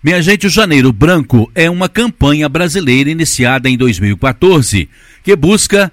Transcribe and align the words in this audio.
Minha 0.00 0.22
gente, 0.22 0.46
o 0.46 0.50
Janeiro 0.50 0.92
Branco 0.92 1.50
é 1.56 1.68
uma 1.68 1.88
campanha 1.88 2.48
brasileira 2.48 3.10
iniciada 3.10 3.68
em 3.68 3.76
2014 3.76 4.88
que 5.24 5.34
busca 5.34 5.90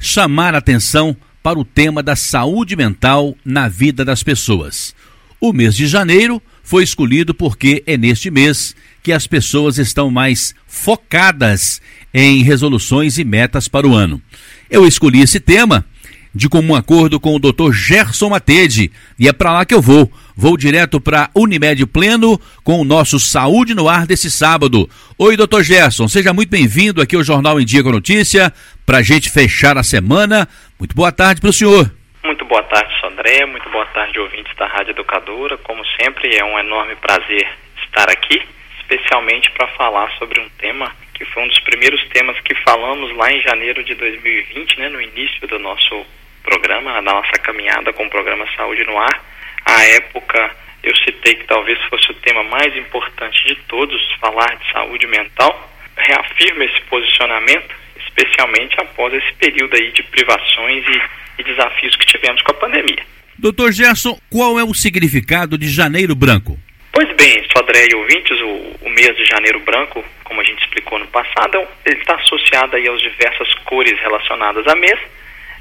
chamar 0.00 0.56
atenção 0.56 1.16
para 1.40 1.56
o 1.56 1.64
tema 1.64 2.02
da 2.02 2.16
saúde 2.16 2.74
mental 2.74 3.36
na 3.44 3.68
vida 3.68 4.04
das 4.04 4.24
pessoas. 4.24 4.92
O 5.40 5.52
mês 5.52 5.76
de 5.76 5.86
janeiro 5.86 6.42
foi 6.64 6.82
escolhido 6.82 7.32
porque 7.32 7.80
é 7.86 7.96
neste 7.96 8.28
mês 8.28 8.74
que 9.04 9.12
as 9.12 9.24
pessoas 9.24 9.78
estão 9.78 10.10
mais 10.10 10.52
focadas 10.66 11.80
em 12.12 12.42
resoluções 12.42 13.18
e 13.18 13.24
metas 13.24 13.68
para 13.68 13.86
o 13.86 13.94
ano. 13.94 14.20
Eu 14.68 14.84
escolhi 14.84 15.20
esse 15.20 15.38
tema 15.38 15.86
de 16.34 16.48
comum 16.48 16.74
acordo 16.74 17.20
com 17.20 17.36
o 17.36 17.38
Dr. 17.38 17.70
Gerson 17.72 18.30
Matede. 18.30 18.90
E 19.16 19.28
é 19.28 19.32
para 19.32 19.52
lá 19.52 19.64
que 19.64 19.72
eu 19.72 19.80
vou. 19.80 20.10
Vou 20.36 20.56
direto 20.56 21.00
para 21.00 21.30
Unimed 21.32 21.86
Pleno 21.86 22.40
com 22.64 22.80
o 22.80 22.84
nosso 22.84 23.20
Saúde 23.20 23.72
no 23.72 23.88
Ar 23.88 24.04
desse 24.04 24.28
sábado. 24.28 24.90
Oi, 25.16 25.36
Dr. 25.36 25.62
Gerson, 25.62 26.08
seja 26.08 26.32
muito 26.32 26.50
bem-vindo 26.50 27.00
aqui 27.00 27.14
ao 27.14 27.22
Jornal 27.22 27.60
em 27.60 27.64
Dia 27.64 27.84
com 27.84 27.92
Notícia, 27.92 28.52
para 28.84 28.98
a 28.98 29.02
gente 29.02 29.30
fechar 29.30 29.78
a 29.78 29.84
semana. 29.84 30.48
Muito 30.76 30.94
boa 30.94 31.12
tarde 31.12 31.40
para 31.40 31.50
o 31.50 31.52
senhor. 31.52 31.88
Muito 32.24 32.44
boa 32.46 32.64
tarde, 32.64 32.92
Sandré. 33.00 33.46
Muito 33.46 33.70
boa 33.70 33.86
tarde, 33.86 34.18
ouvintes 34.18 34.52
da 34.56 34.66
Rádio 34.66 34.90
Educadora. 34.90 35.56
Como 35.58 35.84
sempre, 36.00 36.34
é 36.34 36.44
um 36.44 36.58
enorme 36.58 36.96
prazer 36.96 37.48
estar 37.84 38.10
aqui, 38.10 38.42
especialmente 38.80 39.52
para 39.52 39.68
falar 39.68 40.10
sobre 40.18 40.40
um 40.40 40.48
tema 40.58 40.90
que 41.14 41.24
foi 41.26 41.44
um 41.44 41.48
dos 41.48 41.60
primeiros 41.60 42.02
temas 42.08 42.38
que 42.40 42.56
falamos 42.56 43.16
lá 43.16 43.30
em 43.30 43.40
janeiro 43.40 43.84
de 43.84 43.94
2020, 43.94 44.80
né, 44.80 44.88
no 44.88 45.00
início 45.00 45.46
do 45.46 45.60
nosso 45.60 46.04
programa, 46.42 47.00
na 47.00 47.02
nossa 47.02 47.38
caminhada 47.40 47.92
com 47.92 48.04
o 48.04 48.10
programa 48.10 48.44
Saúde 48.56 48.84
no 48.84 48.98
Ar. 48.98 49.22
À 49.64 49.82
época, 49.84 50.50
eu 50.82 50.94
citei 50.96 51.34
que 51.34 51.46
talvez 51.46 51.78
fosse 51.84 52.10
o 52.10 52.14
tema 52.14 52.42
mais 52.44 52.76
importante 52.76 53.42
de 53.46 53.54
todos, 53.66 54.00
falar 54.20 54.56
de 54.56 54.72
saúde 54.72 55.06
mental. 55.06 55.70
Reafirmo 55.96 56.62
esse 56.64 56.80
posicionamento, 56.82 57.74
especialmente 58.06 58.78
após 58.80 59.14
esse 59.14 59.32
período 59.34 59.74
aí 59.76 59.92
de 59.92 60.02
privações 60.02 60.84
e, 60.86 61.40
e 61.40 61.44
desafios 61.44 61.96
que 61.96 62.06
tivemos 62.06 62.42
com 62.42 62.52
a 62.52 62.54
pandemia. 62.54 63.04
Doutor 63.38 63.72
Gerson, 63.72 64.18
qual 64.30 64.58
é 64.58 64.64
o 64.64 64.74
significado 64.74 65.56
de 65.56 65.68
Janeiro 65.68 66.14
Branco? 66.14 66.58
Pois 66.92 67.10
bem, 67.16 67.44
Sodré 67.52 67.88
e 67.90 67.94
ouvintes, 67.96 68.40
o, 68.40 68.86
o, 68.86 68.90
mês 68.90 69.16
de 69.16 69.24
Janeiro 69.24 69.58
Branco, 69.60 70.04
como 70.22 70.40
a 70.40 70.44
gente 70.44 70.62
explicou 70.62 70.98
no 70.98 71.06
passado, 71.08 71.58
ele 71.84 71.98
está 71.98 72.14
associado 72.14 72.76
aí 72.76 72.88
às 72.88 73.00
diversas 73.00 73.52
cores 73.64 73.98
relacionadas 74.00 74.64
a 74.68 74.76
mês, 74.76 74.98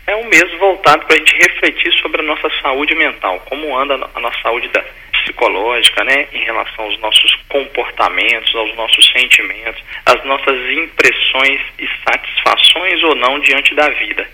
é 0.07 0.15
um 0.15 0.25
mês 0.25 0.51
voltado 0.59 1.05
para 1.05 1.15
a 1.15 1.19
gente 1.19 1.35
refletir 1.35 1.93
sobre 2.01 2.21
a 2.21 2.25
nossa 2.25 2.49
saúde 2.61 2.95
mental, 2.95 3.39
como 3.41 3.77
anda 3.77 3.95
a 4.13 4.19
nossa 4.19 4.41
saúde 4.41 4.67
da, 4.69 4.83
psicológica, 5.23 6.03
né, 6.03 6.27
em 6.33 6.43
relação 6.43 6.85
aos 6.85 6.99
nossos 6.99 7.35
comportamentos, 7.47 8.53
aos 8.55 8.75
nossos 8.75 9.05
sentimentos, 9.11 9.81
às 10.05 10.23
nossas 10.25 10.57
impressões 10.71 11.61
e 11.79 11.87
satisfações 12.07 13.01
ou 13.03 13.15
não 13.15 13.39
diante 13.39 13.73
da 13.73 13.89
vida. 13.89 14.27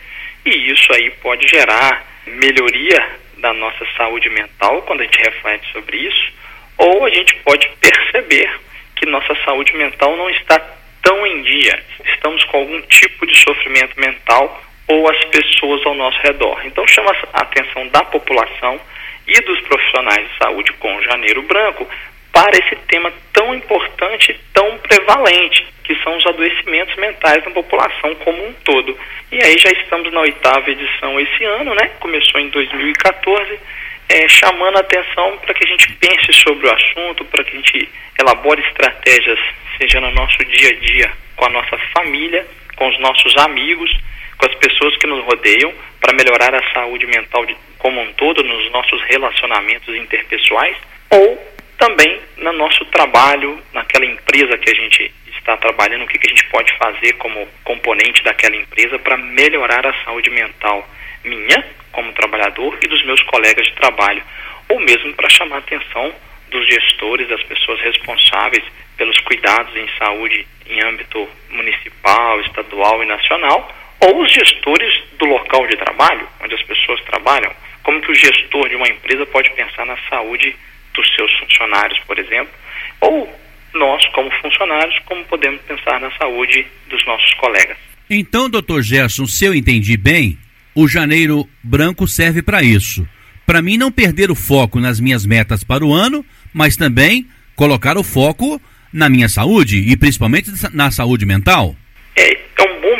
E 0.46 0.72
isso 0.72 0.92
aí 0.94 1.10
pode 1.22 1.48
gerar 1.48 2.06
melhoria 2.26 3.20
da 3.38 3.54
nossa 3.54 3.86
saúde 3.96 4.30
mental 4.30 4.82
quando 4.84 5.02
a 5.02 5.04
gente 5.04 5.20
reflete 5.20 5.72
sobre 5.72 5.98
isso, 5.98 6.34
ou 6.78 7.06
a 7.06 7.10
gente 7.10 7.36
pode 7.38 7.70
perceber 7.80 8.50
que 8.96 9.06
nossa 9.06 9.36
saúde 9.46 9.76
mental 9.76 10.16
não 10.16 10.30
está 10.30 10.60
tão 11.02 11.26
em 11.26 11.42
dia. 11.44 11.82
Estamos 12.14 12.44
com 12.46 12.58
algum 12.58 12.82
tipo 12.82 13.26
de 13.26 13.36
sofrimento 13.38 14.00
mental 14.00 14.62
ou 14.90 15.08
as 15.08 15.24
pessoas 15.26 15.86
ao 15.86 15.94
nosso 15.94 16.20
redor. 16.22 16.60
Então 16.66 16.86
chama 16.88 17.16
a 17.32 17.42
atenção 17.42 17.88
da 17.90 18.04
população 18.06 18.80
e 19.28 19.40
dos 19.42 19.62
profissionais 19.62 20.28
de 20.28 20.38
saúde 20.38 20.74
com 20.74 21.02
Janeiro 21.04 21.44
Branco 21.44 21.88
para 22.34 22.58
esse 22.58 22.76
tema 22.88 23.14
tão 23.32 23.54
importante 23.54 24.40
tão 24.54 24.78
prevalente, 24.80 25.66
que 25.84 25.96
são 26.04 26.18
os 26.18 26.26
adoecimentos 26.26 26.96
mentais 26.96 27.44
na 27.46 27.52
população 27.52 28.16
como 28.16 28.46
um 28.46 28.54
todo. 28.66 28.98
E 29.32 29.44
aí 29.44 29.58
já 29.58 29.70
estamos 29.72 30.12
na 30.12 30.22
oitava 30.22 30.70
edição 30.70 31.20
esse 31.20 31.44
ano, 31.44 31.76
né? 31.76 31.92
Começou 32.00 32.42
em 32.42 32.50
2014, 32.50 33.60
é, 34.10 34.28
chamando 34.28 34.78
a 34.78 34.82
atenção 34.82 35.38
para 35.38 35.54
que 35.54 35.64
a 35.64 35.68
gente 35.68 35.94
pense 35.94 36.34
sobre 36.34 36.68
o 36.68 36.74
assunto, 36.74 37.24
para 37.26 37.44
que 37.44 37.52
a 37.52 37.56
gente 37.56 37.90
elabore 38.20 38.62
estratégias, 38.62 39.40
seja 39.80 40.02
no 40.02 40.12
nosso 40.12 40.38
dia 40.46 40.70
a 40.70 40.74
dia, 40.74 41.12
com 41.36 41.46
a 41.46 41.50
nossa 41.50 41.78
família, 41.96 42.46
com 42.76 42.88
os 42.88 43.00
nossos 43.00 43.38
amigos 43.38 43.92
com 44.40 44.46
as 44.46 44.56
pessoas 44.56 44.96
que 44.98 45.06
nos 45.06 45.24
rodeiam, 45.26 45.72
para 46.00 46.14
melhorar 46.14 46.56
a 46.56 46.74
saúde 46.74 47.06
mental 47.06 47.46
de, 47.46 47.56
como 47.78 48.02
um 48.02 48.14
todo 48.14 48.42
nos 48.42 48.72
nossos 48.72 49.02
relacionamentos 49.04 49.94
interpessoais, 49.94 50.78
ou 51.12 51.38
também 51.78 52.20
no 52.38 52.54
nosso 52.54 52.86
trabalho, 52.86 53.60
naquela 53.74 54.06
empresa 54.06 54.58
que 54.58 54.72
a 54.72 54.76
gente 54.76 55.14
está 55.38 55.58
trabalhando, 55.58 56.04
o 56.04 56.08
que, 56.08 56.18
que 56.18 56.28
a 56.28 56.30
gente 56.30 56.46
pode 56.46 56.74
fazer 56.78 57.14
como 57.14 57.48
componente 57.64 58.24
daquela 58.24 58.56
empresa 58.56 58.98
para 58.98 59.18
melhorar 59.18 59.86
a 59.86 59.94
saúde 60.06 60.30
mental 60.30 60.88
minha, 61.24 61.66
como 61.92 62.14
trabalhador, 62.14 62.78
e 62.82 62.88
dos 62.88 63.04
meus 63.04 63.22
colegas 63.24 63.66
de 63.66 63.74
trabalho, 63.74 64.24
ou 64.70 64.80
mesmo 64.80 65.14
para 65.14 65.30
chamar 65.30 65.58
a 65.58 65.60
atenção 65.60 66.14
dos 66.50 66.66
gestores, 66.68 67.28
das 67.28 67.44
pessoas 67.44 67.80
responsáveis 67.82 68.64
pelos 68.98 69.20
cuidados 69.20 69.76
em 69.76 69.88
saúde 69.98 70.48
em 70.66 70.82
âmbito 70.84 71.28
municipal, 71.50 72.40
estadual 72.42 73.04
e 73.04 73.06
nacional, 73.06 73.74
ou 74.00 74.24
os 74.24 74.32
gestores 74.32 75.04
do 75.18 75.26
local 75.26 75.68
de 75.68 75.76
trabalho, 75.78 76.28
onde 76.42 76.56
as 76.56 76.64
pessoas 76.64 77.02
trabalham. 77.06 77.52
Como 77.84 78.02
que 78.02 78.12
o 78.12 78.16
gestor 78.16 78.70
de 78.70 78.76
uma 78.76 78.88
empresa 78.88 79.26
pode 79.26 79.50
pensar 79.52 79.86
na 79.86 79.98
saúde 80.10 80.56
dos 80.94 81.16
seus 81.16 81.32
funcionários, 81.40 82.00
por 82.08 82.18
exemplo, 82.18 82.54
ou 83.02 83.34
nós, 83.74 84.06
como 84.14 84.32
funcionários, 84.42 84.98
como 85.06 85.24
podemos 85.26 85.62
pensar 85.62 86.00
na 86.00 86.12
saúde 86.18 86.66
dos 86.90 87.06
nossos 87.06 87.34
colegas. 87.36 87.78
Então, 88.10 88.50
doutor 88.50 88.82
Gerson, 88.82 89.28
se 89.28 89.46
eu 89.46 89.54
entendi 89.54 89.96
bem, 89.96 90.38
o 90.74 90.88
janeiro 90.88 91.48
branco 91.64 92.08
serve 92.08 92.42
para 92.42 92.64
isso. 92.64 93.08
Para 93.46 93.62
mim 93.62 93.78
não 93.78 93.92
perder 93.92 94.32
o 94.32 94.36
foco 94.36 94.80
nas 94.80 95.00
minhas 95.00 95.26
metas 95.26 95.64
para 95.64 95.86
o 95.86 95.94
ano, 95.94 96.26
mas 96.54 96.76
também 96.76 97.28
colocar 97.56 97.98
o 97.98 98.04
foco 98.04 98.62
na 98.92 99.10
minha 99.10 99.30
saúde 99.30 99.78
e 99.78 99.96
principalmente 99.96 100.52
na 100.74 100.90
saúde 100.92 101.26
mental. 101.26 101.76
É, 102.16 102.38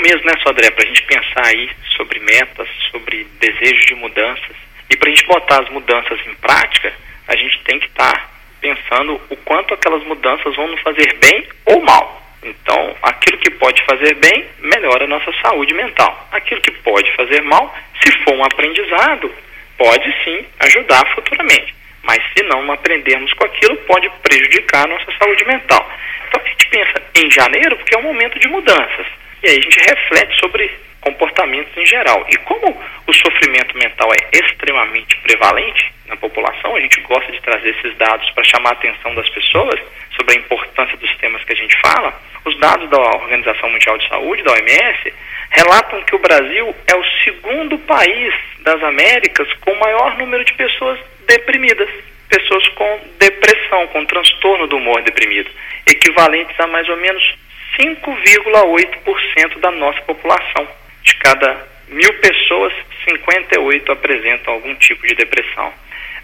mês, 0.10 0.24
né, 0.24 0.34
Sodré, 0.42 0.72
para 0.72 0.84
a 0.84 0.88
gente 0.88 1.04
pensar 1.04 1.46
aí 1.46 1.70
sobre 1.96 2.20
metas, 2.20 2.68
sobre 2.92 3.28
desejos 3.40 3.86
de 3.86 3.96
mudanças. 3.96 4.56
E 4.90 4.98
para 4.98 5.08
a 5.08 5.14
gente 5.14 5.28
botar 5.28 5.62
as 5.62 5.70
mudanças 5.70 6.20
em 6.26 6.34
prática, 6.36 6.92
a 7.28 7.36
gente 7.36 7.60
tem 7.64 7.80
que 7.80 7.86
estar 7.86 8.14
tá 8.14 8.30
pensando 8.60 9.22
o 9.30 9.36
quanto 9.38 9.74
aquelas 9.74 10.04
mudanças 10.04 10.56
vão 10.56 10.68
nos 10.68 10.82
fazer 10.82 11.14
bem 11.20 11.48
ou 11.66 11.82
mal. 11.82 12.20
Então, 12.42 12.96
aquilo 13.04 13.38
que 13.38 13.52
pode 13.52 13.84
fazer 13.84 14.16
bem, 14.16 14.46
melhora 14.60 15.04
a 15.04 15.08
nossa 15.08 15.32
saúde 15.44 15.74
mental. 15.76 16.28
Aquilo 16.32 16.62
que 16.62 16.72
pode 16.72 17.12
fazer 17.16 17.42
mal, 17.44 17.76
se 18.02 18.12
for 18.24 18.34
um 18.34 18.44
aprendizado, 18.44 19.32
pode 19.78 20.16
sim 20.24 20.46
ajudar 20.60 21.06
futuramente. 21.14 21.76
Mas 22.02 22.24
se 22.36 22.44
não 22.46 22.72
aprendermos 22.72 23.32
com 23.34 23.46
aquilo, 23.46 23.78
pode 23.78 24.10
prejudicar 24.24 24.86
a 24.86 24.90
nossa 24.90 25.12
saúde 25.20 25.46
mental. 25.46 25.88
Então 26.28 26.42
a 26.42 26.48
gente 26.48 26.68
pensa 26.70 27.04
em 27.16 27.30
janeiro 27.30 27.76
porque 27.76 27.96
é 27.96 28.00
um 28.00 28.04
momento 28.04 28.40
de 28.40 28.48
mudanças. 28.48 29.19
E 29.44 29.50
aí 29.50 29.58
a 29.58 29.62
gente 29.62 29.80
reflete 29.80 30.40
sobre 30.40 30.72
comportamentos 31.02 31.76
em 31.78 31.86
geral. 31.86 32.26
E 32.30 32.36
como 32.38 32.78
o 33.08 33.14
sofrimento 33.14 33.78
mental 33.78 34.10
é 34.12 34.38
extremamente 34.38 35.18
prevalente 35.18 35.92
na 36.08 36.18
população, 36.18 36.76
a 36.76 36.80
gente 36.82 37.00
gosta 37.02 37.32
de 37.32 37.42
trazer 37.42 37.70
esses 37.70 37.98
dados 37.98 38.30
para 38.32 38.44
chamar 38.44 38.72
a 38.72 38.74
atenção 38.74 39.16
das 39.16 39.30
pessoas 39.30 39.80
sobre 40.16 40.36
a 40.36 40.38
importância 40.38 40.98
dos 40.98 41.16
temas 41.18 41.44
que 41.44 41.54
a 41.54 41.56
gente 41.56 41.80
fala. 41.82 42.14
Os 42.46 42.58
dados 42.60 42.90
da 42.90 42.98
Organização 42.98 43.70
Mundial 43.70 43.98
de 43.98 44.08
Saúde, 44.10 44.44
da 44.44 44.52
OMS, 44.52 45.14
relatam 45.52 46.02
que 46.04 46.16
o 46.16 46.20
Brasil 46.20 46.76
é 46.88 46.96
o 46.96 47.04
segundo 47.24 47.78
país 47.80 48.34
das 48.62 48.82
Américas 48.84 49.52
com 49.62 49.72
o 49.72 49.80
maior 49.80 50.18
número 50.18 50.44
de 50.44 50.54
pessoas 50.54 51.00
deprimidas, 51.26 51.90
pessoas 52.28 52.68
com 52.70 53.00
depressão, 53.18 53.88
com 53.88 54.06
transtorno 54.06 54.68
do 54.68 54.78
humor 54.78 55.02
deprimido, 55.02 55.50
equivalentes 55.88 56.60
a 56.60 56.68
mais 56.68 56.88
ou 56.90 56.98
menos 56.98 57.38
5,8% 57.80 59.60
da 59.60 59.72
nossa 59.72 60.02
população. 60.02 60.68
De 61.02 61.16
cada 61.16 61.66
mil 61.88 62.14
pessoas, 62.16 62.74
58 63.08 63.92
apresentam 63.92 64.54
algum 64.54 64.76
tipo 64.76 65.08
de 65.08 65.16
depressão. 65.16 65.74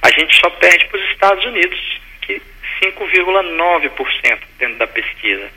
A 0.02 0.12
gente 0.12 0.36
só 0.40 0.50
perde 0.50 0.86
para 0.88 1.00
os 1.00 1.12
Estados 1.12 1.46
Unidos, 1.46 2.02
que 2.22 2.42
5,9% 2.84 4.40
dentro 4.60 4.76
da 4.76 4.88
pesquisa. 4.88 5.50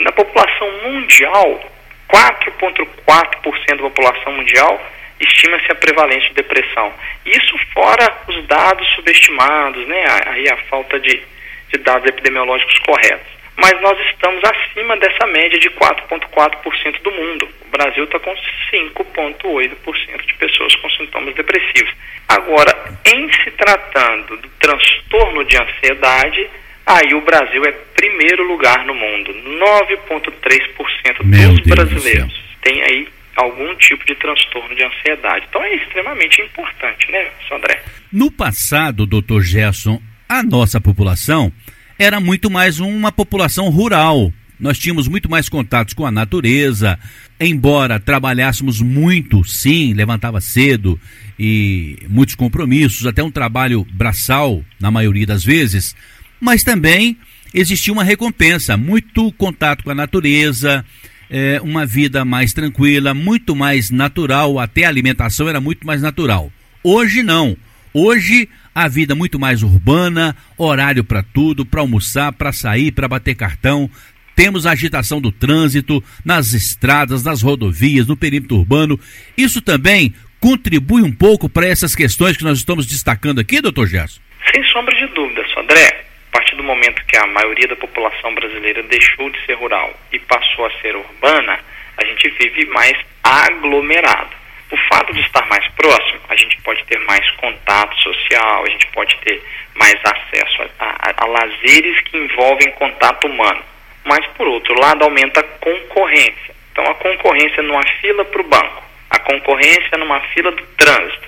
Na 0.00 0.12
população 0.12 0.70
mundial, 0.82 1.72
4,4% 2.08 3.76
da 3.76 3.76
população 3.76 4.32
mundial 4.32 4.80
estima-se 5.18 5.72
a 5.72 5.74
prevalência 5.74 6.28
de 6.28 6.34
depressão. 6.34 6.92
Isso 7.24 7.58
fora 7.72 8.14
os 8.28 8.46
dados 8.46 8.86
subestimados, 8.94 9.86
né? 9.88 10.04
Aí 10.26 10.48
a 10.50 10.56
falta 10.68 11.00
de, 11.00 11.22
de 11.70 11.78
dados 11.78 12.06
epidemiológicos 12.06 12.78
corretos 12.80 13.35
mas 13.56 13.80
nós 13.80 13.98
estamos 14.10 14.42
acima 14.44 14.96
dessa 14.98 15.26
média 15.26 15.58
de 15.58 15.70
4,4% 15.70 17.02
do 17.02 17.10
mundo. 17.10 17.48
O 17.66 17.70
Brasil 17.70 18.04
está 18.04 18.18
com 18.18 18.34
5,8% 18.72 20.26
de 20.26 20.34
pessoas 20.34 20.74
com 20.76 20.90
sintomas 20.90 21.34
depressivos. 21.34 21.92
Agora, 22.28 22.98
em 23.06 23.32
se 23.32 23.50
tratando 23.52 24.36
do 24.36 24.48
transtorno 24.60 25.44
de 25.44 25.56
ansiedade, 25.56 26.48
Aí 26.86 27.12
o 27.14 27.20
Brasil 27.20 27.64
é 27.64 27.72
primeiro 27.96 28.46
lugar 28.46 28.86
no 28.86 28.94
mundo. 28.94 29.34
9,3% 29.34 31.18
dos 31.18 31.60
brasileiros 31.66 32.32
têm 32.62 32.80
aí 32.80 33.08
algum 33.34 33.74
tipo 33.74 34.06
de 34.06 34.14
transtorno 34.14 34.72
de 34.72 34.84
ansiedade. 34.84 35.46
Então 35.48 35.64
é 35.64 35.74
extremamente 35.74 36.40
importante, 36.40 37.10
né, 37.10 37.28
Sandré? 37.48 37.82
No 38.12 38.30
passado, 38.30 39.04
doutor 39.04 39.42
Gerson, 39.42 40.00
a 40.28 40.44
nossa 40.44 40.80
população 40.80 41.52
era 41.98 42.20
muito 42.20 42.50
mais 42.50 42.78
uma 42.80 43.10
população 43.10 43.68
rural. 43.68 44.32
Nós 44.58 44.78
tínhamos 44.78 45.06
muito 45.06 45.30
mais 45.30 45.48
contatos 45.48 45.92
com 45.92 46.06
a 46.06 46.10
natureza, 46.10 46.98
embora 47.38 48.00
trabalhássemos 48.00 48.80
muito, 48.80 49.44
sim, 49.44 49.92
levantava 49.92 50.40
cedo 50.40 50.98
e 51.38 51.98
muitos 52.08 52.34
compromissos, 52.34 53.06
até 53.06 53.22
um 53.22 53.30
trabalho 53.30 53.86
braçal 53.92 54.64
na 54.80 54.90
maioria 54.90 55.26
das 55.26 55.44
vezes, 55.44 55.94
mas 56.40 56.62
também 56.62 57.18
existia 57.52 57.92
uma 57.92 58.04
recompensa, 58.04 58.76
muito 58.76 59.30
contato 59.32 59.84
com 59.84 59.90
a 59.90 59.94
natureza, 59.94 60.84
é, 61.28 61.60
uma 61.62 61.84
vida 61.84 62.24
mais 62.24 62.52
tranquila, 62.54 63.12
muito 63.12 63.54
mais 63.54 63.90
natural, 63.90 64.58
até 64.58 64.84
a 64.84 64.88
alimentação 64.88 65.48
era 65.48 65.60
muito 65.60 65.86
mais 65.86 66.00
natural. 66.00 66.50
Hoje 66.82 67.22
não. 67.22 67.56
Hoje 67.92 68.48
a 68.76 68.88
vida 68.88 69.14
muito 69.14 69.38
mais 69.38 69.62
urbana, 69.62 70.36
horário 70.58 71.02
para 71.02 71.22
tudo, 71.22 71.64
para 71.64 71.80
almoçar, 71.80 72.30
para 72.32 72.52
sair, 72.52 72.92
para 72.92 73.08
bater 73.08 73.34
cartão. 73.34 73.90
Temos 74.34 74.66
a 74.66 74.72
agitação 74.72 75.18
do 75.18 75.32
trânsito 75.32 76.04
nas 76.22 76.52
estradas, 76.52 77.24
nas 77.24 77.40
rodovias, 77.40 78.06
no 78.06 78.16
perímetro 78.16 78.58
urbano. 78.58 79.00
Isso 79.34 79.62
também 79.62 80.14
contribui 80.38 81.00
um 81.00 81.12
pouco 81.12 81.48
para 81.48 81.66
essas 81.66 81.94
questões 81.94 82.36
que 82.36 82.44
nós 82.44 82.58
estamos 82.58 82.86
destacando 82.86 83.40
aqui, 83.40 83.62
doutor 83.62 83.86
Gerson? 83.86 84.20
Sem 84.52 84.62
sombra 84.64 84.94
de 84.94 85.06
dúvida, 85.14 85.42
Sandré 85.54 86.06
partir 86.36 86.54
do 86.56 86.62
momento 86.62 87.02
que 87.06 87.16
a 87.16 87.26
maioria 87.26 87.66
da 87.66 87.76
população 87.76 88.34
brasileira 88.34 88.82
deixou 88.82 89.30
de 89.30 89.42
ser 89.46 89.54
rural 89.54 89.98
e 90.12 90.18
passou 90.18 90.66
a 90.66 90.70
ser 90.82 90.94
urbana, 90.94 91.58
a 91.96 92.04
gente 92.04 92.28
vive 92.28 92.66
mais 92.66 92.94
aglomerado. 93.24 94.36
O 94.70 94.76
fato 94.88 95.12
de 95.12 95.20
estar 95.20 95.46
mais 95.46 95.66
próximo, 95.68 96.20
a 96.28 96.36
gente 96.36 96.60
pode 96.62 96.82
ter 96.84 96.98
mais 97.00 97.28
contato 97.32 97.96
social, 98.02 98.64
a 98.64 98.70
gente 98.70 98.86
pode 98.88 99.16
ter 99.18 99.42
mais 99.74 99.94
acesso 100.04 100.62
a, 100.78 100.84
a, 100.86 101.14
a 101.18 101.26
lazeres 101.26 102.00
que 102.00 102.16
envolvem 102.16 102.72
contato 102.72 103.26
humano. 103.26 103.62
Mas, 104.04 104.26
por 104.36 104.46
outro 104.48 104.74
lado, 104.80 105.04
aumenta 105.04 105.40
a 105.40 105.44
concorrência. 105.44 106.54
Então, 106.72 106.84
a 106.84 106.94
concorrência 106.94 107.62
numa 107.62 107.86
fila 108.00 108.24
para 108.24 108.40
o 108.40 108.48
banco, 108.48 108.82
a 109.10 109.18
concorrência 109.18 109.98
numa 109.98 110.20
fila 110.20 110.50
do 110.50 110.62
trânsito, 110.76 111.26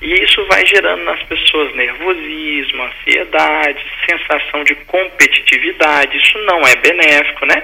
e 0.00 0.14
isso 0.22 0.44
vai 0.46 0.64
gerando 0.64 1.02
nas 1.04 1.20
pessoas 1.24 1.74
nervosismo, 1.74 2.84
ansiedade, 2.84 3.84
sensação 4.08 4.62
de 4.62 4.74
competitividade. 4.86 6.16
Isso 6.16 6.38
não 6.38 6.60
é 6.66 6.76
benéfico, 6.76 7.44
né? 7.46 7.62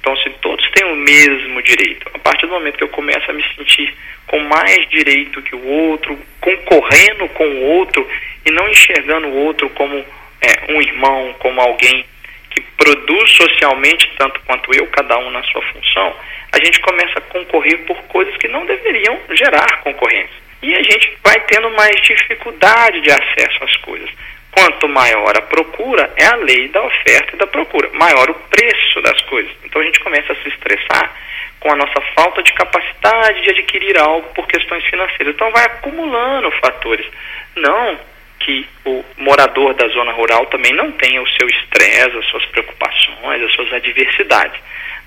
Então, 0.00 0.16
se 0.16 0.30
todos 0.40 0.68
têm 0.70 0.84
o 0.84 0.96
mesmo 0.96 1.62
direito, 1.62 2.10
a 2.14 2.18
partir 2.18 2.46
do 2.46 2.52
momento 2.52 2.78
que 2.78 2.84
eu 2.84 2.88
começo 2.88 3.30
a 3.30 3.34
me 3.34 3.44
sentir 3.54 3.94
com 4.26 4.38
mais 4.40 4.88
direito 4.88 5.42
que 5.42 5.54
o 5.54 5.66
outro, 5.66 6.18
concorrendo 6.40 7.28
com 7.28 7.46
o 7.46 7.62
outro 7.64 8.08
e 8.44 8.50
não 8.50 8.68
enxergando 8.68 9.28
o 9.28 9.36
outro 9.44 9.68
como 9.70 9.94
é, 9.96 10.72
um 10.72 10.80
irmão, 10.80 11.34
como 11.38 11.60
alguém 11.60 12.04
que 12.50 12.60
produz 12.76 13.30
socialmente 13.32 14.10
tanto 14.18 14.40
quanto 14.46 14.74
eu, 14.74 14.86
cada 14.86 15.18
um 15.18 15.30
na 15.30 15.42
sua 15.44 15.62
função, 15.62 16.16
a 16.52 16.64
gente 16.64 16.80
começa 16.80 17.18
a 17.18 17.22
concorrer 17.22 17.78
por 17.84 17.96
coisas 18.04 18.36
que 18.38 18.48
não 18.48 18.64
deveriam 18.64 19.18
gerar 19.32 19.82
concorrência 19.82 20.40
e 20.62 20.74
a 20.74 20.82
gente 20.82 21.16
vai 21.22 21.38
tendo 21.46 21.70
mais 21.70 22.00
dificuldade 22.02 23.00
de 23.00 23.10
acesso 23.10 23.64
às 23.64 23.76
coisas. 23.76 24.10
Quanto 24.50 24.88
maior 24.88 25.36
a 25.36 25.42
procura, 25.42 26.12
é 26.16 26.26
a 26.26 26.36
lei 26.36 26.68
da 26.68 26.82
oferta 26.82 27.34
e 27.34 27.38
da 27.38 27.46
procura, 27.46 27.88
maior 27.92 28.30
o 28.30 28.34
preço 28.34 29.00
das 29.00 29.20
coisas. 29.22 29.52
Então 29.64 29.80
a 29.80 29.84
gente 29.84 30.00
começa 30.00 30.32
a 30.32 30.36
se 30.36 30.48
estressar 30.48 31.14
com 31.60 31.70
a 31.70 31.76
nossa 31.76 32.00
falta 32.16 32.42
de 32.42 32.52
capacidade 32.54 33.42
de 33.42 33.50
adquirir 33.50 33.98
algo 33.98 34.28
por 34.34 34.46
questões 34.46 34.84
financeiras. 34.86 35.34
Então 35.34 35.50
vai 35.52 35.64
acumulando 35.66 36.50
fatores. 36.52 37.06
Não 37.54 37.98
que 38.40 38.66
o 38.86 39.04
morador 39.18 39.74
da 39.74 39.86
zona 39.88 40.12
rural 40.12 40.46
também 40.46 40.72
não 40.72 40.90
tenha 40.92 41.22
o 41.22 41.28
seu 41.28 41.46
estresse, 41.46 42.16
as 42.16 42.26
suas 42.26 42.44
preocupações, 42.46 43.42
as 43.42 43.52
suas 43.52 43.72
adversidades. 43.72 44.58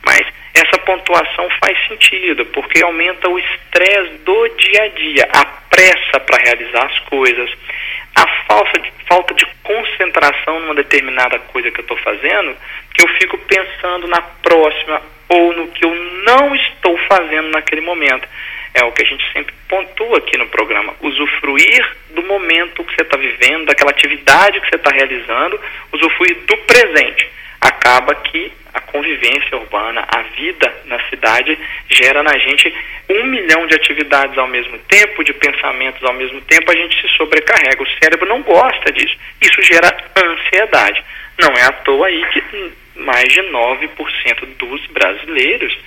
Mas 0.05 0.21
essa 0.53 0.77
pontuação 0.85 1.49
faz 1.59 1.87
sentido, 1.87 2.45
porque 2.47 2.83
aumenta 2.83 3.27
o 3.27 3.39
estresse 3.39 4.17
do 4.23 4.47
dia 4.49 4.83
a 4.83 4.87
dia, 4.89 5.27
a 5.33 5.45
pressa 5.45 6.19
para 6.19 6.43
realizar 6.43 6.85
as 6.85 6.99
coisas, 6.99 7.49
a 8.15 8.27
falta 8.47 8.79
de, 8.79 8.91
falta 9.07 9.33
de 9.33 9.45
concentração 9.63 10.59
numa 10.59 10.75
determinada 10.75 11.39
coisa 11.39 11.71
que 11.71 11.79
eu 11.79 11.83
estou 11.83 11.97
fazendo, 11.97 12.55
que 12.93 13.03
eu 13.03 13.07
fico 13.19 13.37
pensando 13.39 14.07
na 14.07 14.21
próxima 14.21 15.01
ou 15.29 15.53
no 15.53 15.67
que 15.69 15.85
eu 15.85 15.93
não 16.25 16.55
estou 16.55 16.97
fazendo 17.09 17.49
naquele 17.49 17.81
momento. 17.81 18.27
É 18.73 18.83
o 18.83 18.91
que 18.91 19.03
a 19.03 19.05
gente 19.05 19.23
sempre 19.31 19.53
pontua 19.67 20.17
aqui 20.17 20.37
no 20.37 20.47
programa, 20.47 20.95
usufruir 21.01 21.95
do 22.11 22.23
momento 22.23 22.83
que 22.83 22.95
você 22.95 23.01
está 23.01 23.17
vivendo, 23.17 23.65
daquela 23.65 23.91
atividade 23.91 24.59
que 24.59 24.69
você 24.69 24.75
está 24.75 24.91
realizando, 24.91 25.59
usufruir 25.91 26.37
do 26.47 26.57
presente. 26.57 27.29
Acaba 27.63 28.13
que 28.15 28.51
a 28.73 28.81
convivência 28.81 29.57
urbana, 29.57 30.05
a 30.07 30.21
vida 30.35 30.73
na 30.85 30.99
cidade, 31.09 31.57
gera 31.89 32.21
na 32.21 32.37
gente 32.37 32.73
um 33.09 33.25
milhão 33.25 33.65
de 33.67 33.75
atividades 33.75 34.37
ao 34.37 34.47
mesmo 34.47 34.77
tempo, 34.79 35.23
de 35.23 35.33
pensamentos 35.33 36.03
ao 36.03 36.13
mesmo 36.13 36.41
tempo, 36.41 36.69
a 36.69 36.75
gente 36.75 36.99
se 37.01 37.07
sobrecarrega. 37.15 37.81
O 37.81 38.03
cérebro 38.03 38.27
não 38.27 38.41
gosta 38.41 38.91
disso. 38.91 39.15
Isso 39.41 39.61
gera 39.61 39.95
ansiedade. 40.17 41.03
Não 41.39 41.53
é 41.53 41.63
à 41.63 41.71
toa 41.71 42.07
aí 42.07 42.25
que 42.33 42.71
mais 42.95 43.31
de 43.31 43.41
9% 43.41 44.45
dos 44.59 44.85
brasileiros 44.87 45.77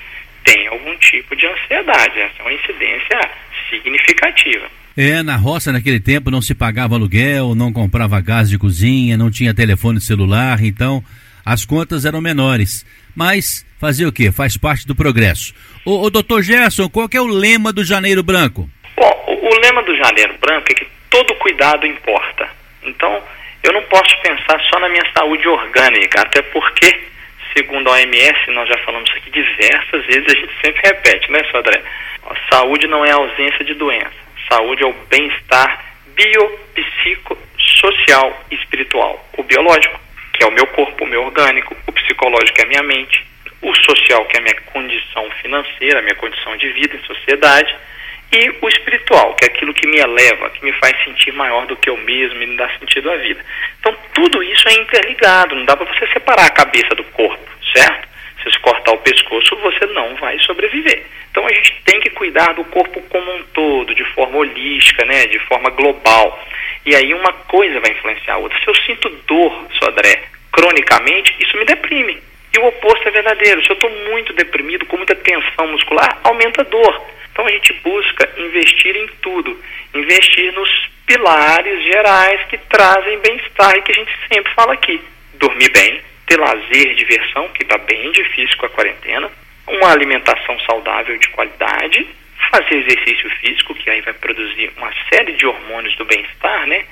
têm 0.44 0.68
algum 0.68 0.96
tipo 0.96 1.36
de 1.36 1.46
ansiedade. 1.46 2.20
Essa 2.20 2.34
é 2.38 2.42
uma 2.42 2.52
incidência 2.52 3.20
significativa. 3.68 4.66
É, 4.96 5.22
na 5.22 5.36
roça 5.36 5.72
naquele 5.72 6.00
tempo 6.00 6.30
não 6.30 6.40
se 6.40 6.54
pagava 6.54 6.94
aluguel, 6.94 7.54
não 7.54 7.70
comprava 7.70 8.18
gás 8.20 8.48
de 8.48 8.56
cozinha, 8.56 9.16
não 9.16 9.30
tinha 9.30 9.52
telefone 9.52 10.00
celular, 10.00 10.64
então 10.64 11.04
as 11.46 11.64
contas 11.64 12.04
eram 12.04 12.20
menores. 12.20 12.84
Mas 13.14 13.64
fazer 13.80 14.04
o 14.04 14.12
quê? 14.12 14.32
Faz 14.32 14.56
parte 14.56 14.84
do 14.84 14.96
progresso. 14.96 15.54
O, 15.84 16.02
o 16.02 16.10
doutor 16.10 16.42
Gerson, 16.42 16.88
qual 16.88 17.08
é 17.14 17.20
o 17.20 17.26
lema 17.26 17.72
do 17.72 17.84
Janeiro 17.84 18.24
Branco? 18.24 18.68
Bom, 18.96 19.24
o, 19.28 19.46
o 19.46 19.60
lema 19.60 19.82
do 19.84 19.96
Janeiro 19.96 20.34
Branco 20.40 20.66
é 20.72 20.74
que 20.74 20.86
todo 21.08 21.32
cuidado 21.36 21.86
importa. 21.86 22.48
Então, 22.82 23.22
eu 23.62 23.72
não 23.72 23.82
posso 23.84 24.20
pensar 24.22 24.60
só 24.68 24.80
na 24.80 24.88
minha 24.88 25.06
saúde 25.16 25.46
orgânica, 25.46 26.22
até 26.22 26.42
porque, 26.42 27.04
segundo 27.56 27.88
a 27.88 27.92
OMS, 27.92 28.50
nós 28.50 28.68
já 28.68 28.78
falamos 28.78 29.10
aqui 29.12 29.30
diversas 29.30 30.04
vezes, 30.06 30.26
a 30.26 30.36
gente 30.36 30.52
sempre 30.64 30.82
repete, 30.82 31.30
né, 31.30 31.44
Sodré? 31.52 31.80
Saúde 32.50 32.88
não 32.88 33.04
é 33.04 33.12
a 33.12 33.16
ausência 33.16 33.64
de 33.64 33.74
doença. 33.74 34.26
Saúde 34.50 34.82
é 34.82 34.86
o 34.86 34.94
bem-estar 35.08 35.84
bio, 36.16 36.58
psico, 36.74 37.38
social 37.58 38.44
e 38.50 38.56
espiritual. 38.56 39.24
O 39.36 39.42
biológico 39.42 40.05
que 40.36 40.44
é 40.44 40.46
o 40.46 40.52
meu 40.52 40.66
corpo, 40.68 41.04
o 41.04 41.06
meu 41.06 41.24
orgânico, 41.24 41.76
o 41.86 41.92
psicológico 41.92 42.60
é 42.60 42.64
a 42.64 42.68
minha 42.68 42.82
mente, 42.82 43.26
o 43.62 43.74
social, 43.74 44.24
que 44.26 44.36
é 44.36 44.40
a 44.40 44.42
minha 44.42 44.60
condição 44.72 45.30
financeira, 45.42 45.98
a 45.98 46.02
minha 46.02 46.14
condição 46.14 46.56
de 46.56 46.68
vida 46.72 46.94
em 46.94 47.06
sociedade, 47.06 47.74
e 48.32 48.50
o 48.60 48.68
espiritual, 48.68 49.34
que 49.34 49.44
é 49.44 49.48
aquilo 49.48 49.72
que 49.72 49.86
me 49.86 49.98
eleva, 49.98 50.50
que 50.50 50.64
me 50.64 50.72
faz 50.74 50.92
sentir 51.04 51.32
maior 51.32 51.66
do 51.66 51.76
que 51.76 51.88
eu 51.88 51.96
mesmo 51.96 52.42
e 52.42 52.46
me 52.46 52.56
dá 52.56 52.68
sentido 52.78 53.10
à 53.10 53.16
vida. 53.16 53.40
Então, 53.80 53.96
tudo 54.12 54.42
isso 54.42 54.68
é 54.68 54.74
interligado, 54.74 55.54
não 55.54 55.64
dá 55.64 55.76
para 55.76 55.86
você 55.86 56.06
separar 56.08 56.46
a 56.46 56.50
cabeça 56.50 56.94
do 56.94 57.04
corpo, 57.04 57.50
certo? 57.72 58.05
Se 58.46 58.52
você 58.52 58.58
cortar 58.60 58.92
o 58.92 58.98
pescoço, 58.98 59.56
você 59.56 59.86
não 59.86 60.14
vai 60.16 60.38
sobreviver. 60.40 61.04
Então, 61.30 61.44
a 61.44 61.52
gente 61.52 61.82
tem 61.84 61.98
que 62.00 62.10
cuidar 62.10 62.54
do 62.54 62.64
corpo 62.64 63.02
como 63.08 63.34
um 63.34 63.42
todo, 63.52 63.92
de 63.94 64.04
forma 64.14 64.38
holística, 64.38 65.04
né, 65.04 65.26
de 65.26 65.38
forma 65.40 65.68
global. 65.70 66.40
E 66.84 66.94
aí 66.94 67.12
uma 67.12 67.32
coisa 67.32 67.80
vai 67.80 67.90
influenciar 67.90 68.34
a 68.34 68.38
outra. 68.38 68.56
Se 68.60 68.68
eu 68.68 68.74
sinto 68.76 69.08
dor, 69.26 69.66
Sodré, 69.72 70.22
cronicamente, 70.52 71.34
isso 71.40 71.58
me 71.58 71.64
deprime. 71.64 72.22
E 72.54 72.58
o 72.60 72.66
oposto 72.68 73.08
é 73.08 73.10
verdadeiro. 73.10 73.62
Se 73.64 73.70
eu 73.70 73.74
estou 73.74 73.90
muito 73.90 74.32
deprimido, 74.32 74.86
com 74.86 74.96
muita 74.96 75.16
tensão 75.16 75.66
muscular, 75.66 76.20
aumenta 76.22 76.62
a 76.62 76.64
dor. 76.64 77.06
Então 77.32 77.44
a 77.44 77.50
gente 77.50 77.72
busca 77.84 78.30
investir 78.38 78.96
em 78.96 79.08
tudo, 79.20 79.60
investir 79.92 80.52
nos 80.54 80.70
pilares 81.04 81.82
gerais 81.84 82.40
que 82.48 82.56
trazem 82.56 83.18
bem-estar 83.18 83.76
e 83.76 83.82
que 83.82 83.92
a 83.92 83.94
gente 83.94 84.12
sempre 84.32 84.52
fala 84.54 84.72
aqui. 84.72 85.02
Dormir 85.34 85.70
bem, 85.70 85.95
ter 86.26 86.38
lazer, 86.38 86.94
diversão, 86.94 87.48
que 87.50 87.62
está 87.62 87.78
bem 87.78 88.10
difícil 88.12 88.56
com 88.58 88.66
a 88.66 88.70
quarentena, 88.70 89.30
uma 89.66 89.92
alimentação 89.92 90.58
saudável 90.60 91.16
de 91.18 91.28
qualidade 91.28 92.06
fazer 92.50 92.76
exercício 92.76 93.28
físico, 93.40 93.74
que 93.74 93.90
aí 93.90 94.00
vai 94.00 94.12
produzir 94.14 94.70
uma 94.76 94.92
série 95.12 95.32
de 95.32 95.46
hormônios 95.46 95.96
do 95.96 96.04
bem-estar, 96.04 96.66
né? 96.66 96.84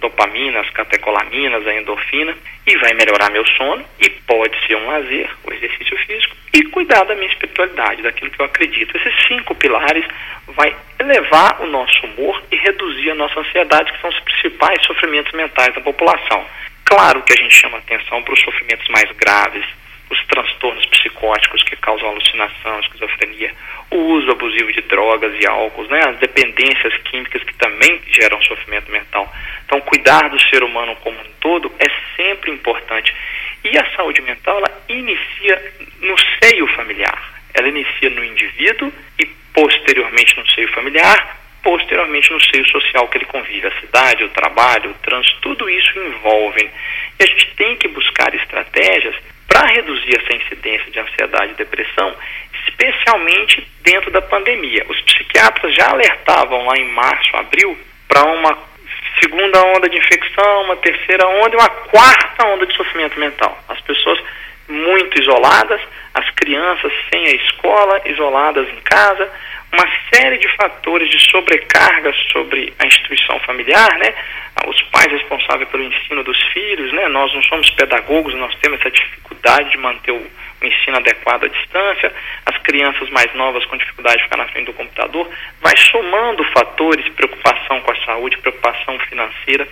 Dopamina, 0.00 0.60
as 0.60 0.70
catecolaminas, 0.70 1.66
a 1.66 1.74
endorfina, 1.74 2.36
e 2.66 2.76
vai 2.76 2.92
melhorar 2.94 3.30
meu 3.30 3.46
sono, 3.46 3.84
e 3.98 4.08
pode 4.08 4.56
ser 4.66 4.76
um 4.76 4.86
lazer, 4.86 5.28
o 5.44 5.52
exercício 5.52 5.96
físico, 5.98 6.36
e 6.52 6.62
cuidar 6.64 7.04
da 7.04 7.14
minha 7.14 7.28
espiritualidade, 7.28 8.02
daquilo 8.02 8.30
que 8.30 8.40
eu 8.40 8.46
acredito. 8.46 8.96
Esses 8.96 9.26
cinco 9.26 9.54
pilares 9.54 10.04
vai 10.48 10.74
elevar 10.98 11.60
o 11.62 11.66
nosso 11.66 12.06
humor 12.06 12.42
e 12.50 12.56
reduzir 12.56 13.10
a 13.10 13.14
nossa 13.14 13.40
ansiedade, 13.40 13.92
que 13.92 14.00
são 14.00 14.10
os 14.10 14.20
principais 14.20 14.84
sofrimentos 14.86 15.32
mentais 15.32 15.74
da 15.74 15.80
população. 15.80 16.44
Claro 16.84 17.22
que 17.22 17.32
a 17.32 17.42
gente 17.42 17.54
chama 17.54 17.78
atenção 17.78 18.22
para 18.22 18.34
os 18.34 18.40
sofrimentos 18.40 18.86
mais 18.88 19.10
graves, 19.12 19.64
os 20.10 20.24
transtornos 20.26 20.86
psicóticos 20.86 21.62
que 21.64 21.76
causam 21.76 22.08
alucinação, 22.08 22.80
esquizofrenia, 22.80 23.52
o 23.90 23.96
uso 23.96 24.30
abusivo 24.30 24.72
de 24.72 24.82
drogas 24.82 25.32
e 25.40 25.46
álcools, 25.46 25.88
né, 25.88 26.00
as 26.08 26.18
dependências 26.18 26.96
químicas 27.04 27.42
que 27.42 27.54
também 27.54 28.00
geram 28.08 28.40
sofrimento 28.42 28.90
mental. 28.90 29.32
Então, 29.64 29.80
cuidar 29.80 30.28
do 30.28 30.40
ser 30.48 30.62
humano 30.62 30.96
como 30.96 31.18
um 31.18 31.24
todo 31.40 31.72
é 31.78 31.86
sempre 32.16 32.50
importante. 32.50 33.14
E 33.64 33.76
a 33.76 33.96
saúde 33.96 34.22
mental, 34.22 34.58
ela 34.58 34.84
inicia 34.88 35.72
no 36.00 36.14
seio 36.40 36.66
familiar. 36.68 37.34
Ela 37.52 37.68
inicia 37.68 38.10
no 38.10 38.24
indivíduo 38.24 38.92
e 39.18 39.26
posteriormente 39.52 40.36
no 40.38 40.46
seio 40.50 40.68
familiar, 40.68 41.36
posteriormente 41.62 42.30
no 42.30 42.40
seio 42.40 42.68
social 42.68 43.08
que 43.08 43.18
ele 43.18 43.24
convive, 43.24 43.66
a 43.66 43.80
cidade, 43.80 44.22
o 44.22 44.28
trabalho, 44.28 44.90
o 44.90 44.94
trânsito, 44.94 45.40
tudo 45.40 45.68
isso 45.68 45.98
envolve. 45.98 46.70
E 47.18 47.24
a 47.24 47.26
gente 47.26 47.54
tem 47.56 47.76
que 47.76 47.88
buscar 47.88 48.32
estratégias 48.34 49.16
para 49.46 49.66
reduzir 49.72 50.16
essa 50.20 50.36
incidência 50.36 50.90
de 50.90 50.98
ansiedade 50.98 51.52
e 51.52 51.56
depressão, 51.56 52.14
especialmente 52.66 53.66
dentro 53.82 54.10
da 54.10 54.20
pandemia. 54.22 54.84
Os 54.88 55.00
psiquiatras 55.02 55.74
já 55.74 55.90
alertavam 55.90 56.66
lá 56.66 56.76
em 56.76 56.88
março, 56.92 57.36
abril, 57.36 57.78
para 58.08 58.24
uma 58.24 58.58
segunda 59.20 59.62
onda 59.64 59.88
de 59.88 59.96
infecção, 59.96 60.62
uma 60.64 60.76
terceira 60.76 61.26
onda 61.26 61.54
e 61.54 61.58
uma 61.58 61.68
quarta 61.68 62.46
onda 62.48 62.66
de 62.66 62.76
sofrimento 62.76 63.18
mental. 63.18 63.58
As 63.68 63.80
pessoas 63.80 64.18
muito 64.68 65.20
isoladas, 65.20 65.80
as 66.12 66.28
crianças 66.30 66.92
sem 67.10 67.26
a 67.26 67.34
escola, 67.34 68.02
isoladas 68.06 68.68
em 68.68 68.80
casa, 68.80 69.30
uma 69.76 69.88
série 70.12 70.38
de 70.38 70.48
fatores 70.56 71.08
de 71.10 71.18
sobrecarga 71.30 72.12
sobre 72.32 72.72
a 72.78 72.86
instituição 72.86 73.38
familiar, 73.40 73.98
né? 73.98 74.14
Os 74.66 74.80
pais 74.84 75.12
responsáveis 75.12 75.68
pelo 75.68 75.82
ensino 75.82 76.24
dos 76.24 76.40
filhos, 76.52 76.92
né? 76.92 77.08
Nós 77.08 77.32
não 77.34 77.42
somos 77.42 77.70
pedagogos, 77.70 78.34
nós 78.34 78.54
temos 78.56 78.80
essa 78.80 78.90
dificuldade 78.90 79.70
de 79.70 79.76
manter 79.76 80.12
o, 80.12 80.26
ensino 80.62 80.96
adequado 80.96 81.44
à 81.44 81.48
distância, 81.48 82.12
as 82.46 82.56
crianças 82.62 83.08
mais 83.10 83.32
novas 83.34 83.64
com 83.66 83.76
dificuldade 83.76 84.16
de 84.16 84.24
ficar 84.24 84.38
na 84.38 84.48
frente 84.48 84.66
do 84.66 84.72
computador, 84.72 85.28
vai 85.60 85.76
somando 85.76 86.42
fatores, 86.44 87.06
preocupação 87.10 87.80
com 87.82 87.92
a 87.92 88.04
saúde, 88.04 88.38
preocupação 88.38 88.98
financeira, 89.00 89.68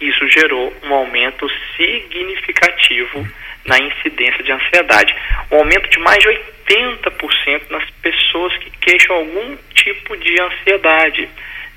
isso 0.00 0.26
gerou 0.28 0.72
um 0.84 0.94
aumento 0.94 1.46
significativo 1.76 3.26
na 3.64 3.78
incidência 3.78 4.42
de 4.42 4.52
ansiedade. 4.52 5.14
Um 5.50 5.58
aumento 5.58 5.88
de 5.88 5.98
mais 5.98 6.18
de 6.18 6.28
80% 6.28 7.62
nas 7.70 7.88
pessoas 8.02 8.56
que 8.58 8.70
queixam 8.80 9.16
algum 9.16 9.56
tipo 9.74 10.16
de 10.16 10.40
ansiedade. 10.40 11.28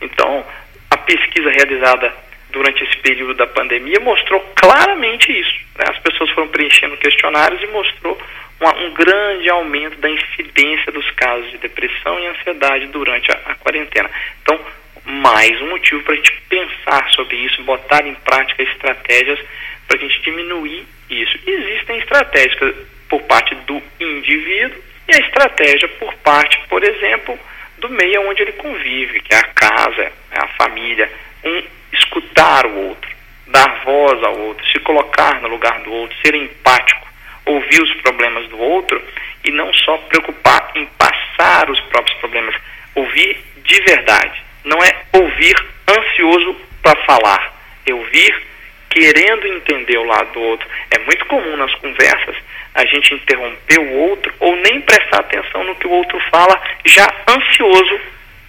Então, 0.02 0.46
a 0.90 0.98
pesquisa 0.98 1.50
realizada 1.50 2.14
durante 2.50 2.84
esse 2.84 2.98
período 2.98 3.34
da 3.34 3.48
pandemia 3.48 4.00
mostrou 4.00 4.40
claramente 4.56 5.32
isso. 5.32 5.56
Né? 5.78 5.86
As 5.88 6.00
pessoas 6.00 6.30
foram 6.32 6.48
preenchendo 6.48 6.96
questionários 6.98 7.62
e 7.62 7.68
mostrou 7.68 8.20
uma, 8.60 8.76
um 8.78 8.94
grande 8.94 9.50
aumento 9.50 9.98
da 9.98 10.10
incidência 10.10 10.92
dos 10.92 11.10
casos 11.12 11.50
de 11.52 11.58
depressão 11.58 12.20
e 12.20 12.28
ansiedade 12.28 12.88
durante 12.88 13.32
a, 13.32 13.36
a 13.46 13.56
quarentena. 13.56 14.10
Então, 14.42 14.60
mais 15.06 15.60
um 15.62 15.70
motivo 15.70 16.02
para 16.04 16.14
a 16.14 16.18
gente 16.18 16.42
pensar 16.48 17.10
sobre 17.12 17.36
isso, 17.38 17.64
botar 17.64 18.06
em 18.08 18.14
prática 18.16 18.64
estratégias 18.64 19.40
para 19.88 19.98
a 19.98 20.00
gente 20.00 20.22
diminuir 20.22 20.86
isso. 21.10 21.40
Existem 21.46 21.98
estratégias 22.00 22.76
por 23.10 23.22
parte 23.24 23.54
do 23.56 23.82
indivíduo 24.00 24.82
e 25.08 25.16
a 25.16 25.20
estratégia 25.20 25.88
por 26.00 26.14
parte, 26.16 26.60
por 26.68 26.84
exemplo, 26.84 27.38
do 27.78 27.90
meio 27.90 28.30
onde 28.30 28.42
ele 28.42 28.54
convive, 28.54 29.20
que 29.20 29.34
é 29.34 29.38
a 29.38 29.44
casa, 29.44 30.12
é 30.32 30.40
a 30.40 30.48
família. 30.58 31.12
Um, 31.44 31.64
escutar 31.92 32.66
o 32.66 32.88
outro, 32.88 33.10
dar 33.48 33.84
voz 33.84 34.24
ao 34.24 34.38
outro, 34.40 34.66
se 34.72 34.80
colocar 34.80 35.42
no 35.42 35.50
lugar 35.50 35.80
do 35.82 35.92
outro, 35.92 36.18
ser 36.26 36.34
empático, 36.36 37.08
ouvir 37.46 37.82
os 37.82 37.94
problemas 38.02 38.48
do 38.50 38.60
outro 38.60 39.02
e 39.44 39.52
não 39.52 39.74
só 39.74 39.98
preocupar 39.98 40.72
em 40.76 40.86
passar 40.98 41.70
os 41.70 41.80
próprios 41.82 42.18
problemas, 42.20 42.56
ouvir 42.96 43.44
de 43.58 43.82
verdade. 43.82 44.42
Não 44.64 44.78
é 44.82 45.04
ouvir 45.12 45.56
ansioso 45.90 46.56
para 46.82 46.96
falar, 47.06 47.54
é 47.86 47.94
ouvir 47.94 48.53
querendo 48.94 49.48
entender 49.48 49.98
o 49.98 50.04
lado 50.04 50.32
do 50.34 50.40
outro. 50.40 50.68
É 50.92 51.00
muito 51.00 51.26
comum 51.26 51.58
nas 51.58 51.74
conversas 51.76 52.36
a 52.76 52.86
gente 52.86 53.16
interromper 53.16 53.80
o 53.80 53.94
outro 53.94 54.32
ou 54.40 54.56
nem 54.58 54.80
prestar 54.82 55.20
atenção 55.20 55.64
no 55.64 55.76
que 55.76 55.88
o 55.88 55.92
outro 55.92 56.20
fala, 56.32 56.62
já 56.86 57.12
ansioso 57.28 58.00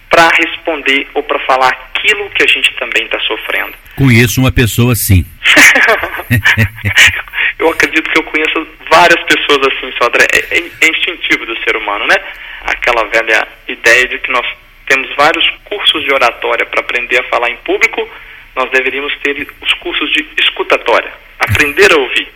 para 0.09 0.29
responder 0.29 1.07
ou 1.13 1.23
para 1.23 1.39
falar 1.39 1.69
aquilo 1.69 2.29
que 2.29 2.43
a 2.43 2.47
gente 2.47 2.73
também 2.75 3.05
está 3.05 3.19
sofrendo. 3.21 3.73
Conheço 3.95 4.39
uma 4.39 4.51
pessoa 4.51 4.93
assim. 4.93 5.25
eu 7.59 7.69
acredito 7.69 8.09
que 8.09 8.19
eu 8.19 8.23
conheço 8.23 8.67
várias 8.89 9.21
pessoas 9.23 9.67
assim, 9.67 9.91
Sodré. 9.97 10.25
É, 10.33 10.57
é, 10.57 10.71
é 10.81 10.89
instintivo 10.89 11.45
do 11.45 11.57
ser 11.63 11.75
humano, 11.75 12.07
né? 12.07 12.15
Aquela 12.61 13.03
velha 13.05 13.47
ideia 13.67 14.07
de 14.07 14.19
que 14.19 14.31
nós 14.31 14.45
temos 14.87 15.13
vários 15.15 15.45
cursos 15.65 16.03
de 16.03 16.13
oratória 16.13 16.65
para 16.65 16.81
aprender 16.81 17.19
a 17.19 17.23
falar 17.23 17.49
em 17.49 17.57
público, 17.57 18.07
nós 18.55 18.69
deveríamos 18.71 19.13
ter 19.23 19.47
os 19.61 19.73
cursos 19.75 20.11
de 20.11 20.25
escutatória, 20.39 21.11
aprender 21.39 21.91
a 21.91 21.97
ouvir. 21.97 22.27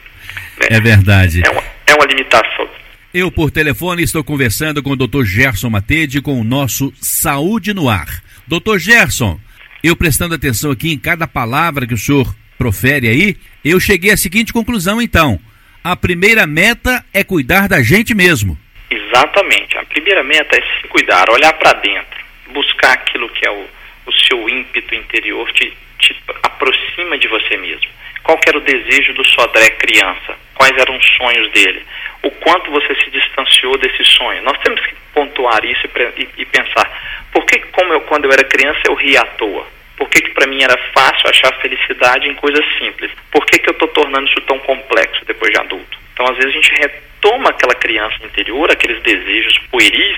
Né? 0.60 0.68
É 0.70 0.80
verdade. 0.80 1.42
É 1.46 1.50
uma, 1.50 1.64
é 1.88 1.96
uma 1.96 2.06
limitação. 2.06 2.70
Eu, 3.14 3.32
por 3.32 3.50
telefone, 3.50 4.04
estou 4.04 4.24
conversando 4.24 4.84
com 4.84 4.92
o 4.92 4.96
Dr. 4.96 5.24
Gerson 5.24 5.70
Matede 5.70 6.22
com 6.22 6.40
o 6.40 6.44
nosso 6.44 6.94
Saúde 7.02 7.74
no 7.74 7.90
Ar. 7.90 8.22
Dr. 8.48 8.78
Gerson, 8.78 9.40
eu 9.84 9.96
prestando 9.96 10.36
atenção 10.36 10.72
aqui 10.72 10.92
em 10.92 11.00
cada 11.00 11.28
palavra 11.28 11.88
que 11.88 11.94
o 11.94 11.98
senhor 11.98 12.36
profere 12.58 13.08
aí, 13.08 13.38
eu 13.64 13.80
cheguei 13.80 14.12
à 14.12 14.18
seguinte 14.18 14.52
conclusão, 14.52 15.02
então. 15.02 15.40
A 15.82 15.96
primeira 15.96 16.46
meta 16.46 17.04
é 17.14 17.24
cuidar 17.24 17.70
da 17.70 17.82
gente 17.82 18.14
mesmo. 18.14 18.58
Exatamente. 18.92 19.78
A 19.78 19.86
primeira 19.86 20.24
meta 20.24 20.58
é 20.58 20.62
se 20.62 20.88
cuidar, 20.90 21.30
olhar 21.30 21.54
para 21.54 21.74
dentro, 21.80 22.20
buscar 22.54 22.94
aquilo 22.94 23.30
que 23.30 23.48
é 23.48 23.52
o, 23.52 23.66
o 24.06 24.12
seu 24.28 24.50
ímpeto 24.50 24.94
interior, 24.94 25.50
te, 25.54 25.74
te 26.00 26.16
aproxima 26.44 27.18
de 27.18 27.28
você 27.28 27.58
mesmo. 27.58 27.90
Qual 28.24 28.40
era 28.48 28.58
o 28.58 28.62
desejo 28.62 29.14
do 29.14 29.26
Sodré 29.28 29.70
criança? 29.72 30.38
Quais 30.56 30.76
eram 30.78 30.98
os 30.98 31.06
sonhos 31.16 31.52
dele? 31.52 31.86
O 32.24 32.32
quanto 32.32 32.72
você 32.72 32.96
se 32.96 33.10
distanciou 33.10 33.78
desse 33.78 34.04
sonho? 34.04 34.44
Nós 34.44 34.58
temos 34.60 34.82
que 34.82 34.94
pontuar 35.14 35.64
isso 35.66 35.88
e, 36.18 36.30
e, 36.38 36.46
pensar. 36.46 36.90
Por 37.32 37.46
que, 37.46 37.60
como 37.72 37.94
eu, 37.94 38.02
quando 38.02 38.26
eu 38.26 38.32
era 38.32 38.44
criança, 38.44 38.80
eu 38.86 38.94
ria 38.96 39.22
à 39.22 39.26
toa? 39.26 39.66
Por 39.98 40.10
que, 40.10 40.22
que 40.22 40.32
para 40.32 40.48
mim 40.48 40.62
era 40.62 40.78
fácil 40.94 41.30
achar 41.30 41.54
felicidade 41.62 42.28
em 42.28 42.36
coisas 42.36 42.64
simples? 42.78 43.12
Por 43.32 43.46
que, 43.46 43.60
que 43.60 43.70
eu 43.70 43.74
estou 43.74 43.88
tornando 43.90 44.28
isso 44.28 44.42
tão 44.42 44.60
complexo 44.60 45.26
depois 45.26 45.52
de 45.52 45.60
adulto? 45.60 45.98
Então, 46.14 46.26
às 46.28 46.36
vezes, 46.36 46.52
a 46.52 46.62
gente 46.62 46.72
retoma 46.72 47.50
aquela 47.50 47.76
criança 47.76 48.18
interior, 48.24 48.70
aqueles 48.72 49.02
desejos 49.02 49.58
pueris, 49.72 50.18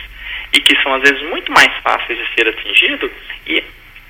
e 0.54 0.60
que 0.60 0.76
são, 0.82 0.94
às 0.94 1.02
vezes, 1.02 1.22
muito 1.30 1.52
mais 1.52 1.72
fáceis 1.82 2.18
de 2.18 2.34
ser 2.34 2.48
atingido, 2.48 3.12
e 3.48 3.64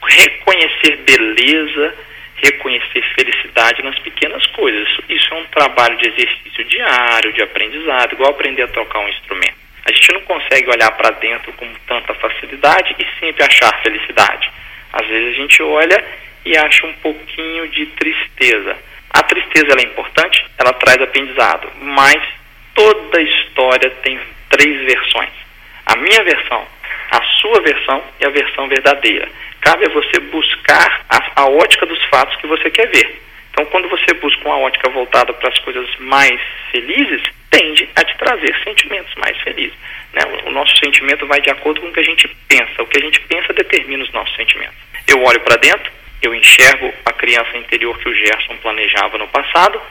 reconhecer 0.08 0.98
beleza, 0.98 1.96
reconhecer 2.36 3.04
felicidade 3.16 3.84
nas 3.84 3.98
pequenas 4.00 4.46
coisas. 4.48 4.88
Isso 5.08 5.34
é 5.34 5.38
um 5.38 5.46
trabalho 5.46 5.98
de 5.98 6.08
exercício 6.10 6.64
diário, 6.66 7.34
de 7.34 7.42
aprendizado, 7.42 8.14
igual 8.14 8.32
aprender 8.32 8.64
a 8.64 8.68
tocar 8.68 9.00
um 9.00 9.10
instrumento. 9.10 9.62
A 9.86 9.92
gente 9.92 10.14
não 10.14 10.22
consegue 10.22 10.70
olhar 10.70 10.92
para 10.92 11.12
dentro 11.12 11.52
com 11.54 11.68
tanta 11.88 12.14
facilidade 12.16 12.96
e 13.00 13.20
sempre 13.20 13.44
achar 13.44 13.82
felicidade. 13.82 14.50
Às 14.94 15.08
vezes 15.08 15.34
a 15.36 15.42
gente 15.42 15.64
olha 15.64 16.04
e 16.46 16.58
acha 16.58 16.86
um 16.86 16.94
pouquinho 16.94 17.68
de 17.70 17.86
tristeza. 17.88 18.78
A 19.14 19.24
tristeza 19.24 19.76
é 19.78 19.84
importante, 19.84 20.46
ela 20.58 20.74
traz 20.74 21.02
aprendizado, 21.02 21.70
mas 21.82 22.22
toda 22.74 23.22
história 23.22 23.90
tem 24.04 24.20
três 24.50 24.86
versões. 24.86 25.32
A 25.86 25.96
minha 25.98 26.24
versão, 26.24 26.66
a 27.12 27.22
sua 27.42 27.62
versão 27.62 28.02
e 28.20 28.26
a 28.26 28.30
versão 28.30 28.68
verdadeira. 28.68 29.28
Cabe 29.60 29.86
a 29.86 29.90
você 29.90 30.20
buscar 30.20 31.06
a, 31.10 31.44
a 31.44 31.46
ótica 31.46 31.86
dos 31.86 32.04
fatos 32.06 32.36
que 32.38 32.48
você 32.48 32.72
quer 32.72 32.88
ver. 32.88 33.22
Então, 33.52 33.66
quando 33.66 33.90
você 33.90 34.14
busca 34.14 34.48
uma 34.48 34.60
ótica 34.60 34.90
voltada 34.90 35.34
para 35.34 35.50
as 35.50 35.60
coisas 35.60 35.88
mais 36.00 36.40
felizes, 36.72 37.22
tende 37.50 37.88
a 37.96 38.04
te 38.04 38.18
trazer 38.18 38.56
sentimentos 38.64 39.14
mais 39.16 39.38
felizes. 39.42 39.78
Né? 40.14 40.22
O 40.46 40.52
nosso 40.52 40.76
sentimento 40.78 41.28
vai 41.28 41.42
de 41.42 41.50
acordo 41.50 41.82
com 41.82 41.88
o 41.88 41.94
que 41.94 42.00
a 42.00 42.04
gente 42.04 42.28
pensa. 42.48 42.82
O 42.82 42.88
que 42.88 42.98
a 42.98 43.02
gente 43.02 43.20
pensa 43.22 43.54
determina 43.54 44.04
os 44.04 44.12
nossos 44.14 44.36
sentimentos. 44.36 44.78
Eu 45.06 45.22
olho 45.22 45.42
para 45.42 45.58
dentro, 45.58 45.92
eu 46.22 46.34
enxergo 46.34 46.94
a 47.06 47.12
criança 47.12 47.58
interior 47.58 47.98
que 47.98 48.08
o 48.08 48.14
Gerson 48.14 48.56
planejava 48.62 49.18
no 49.18 49.28
passado 49.28 49.82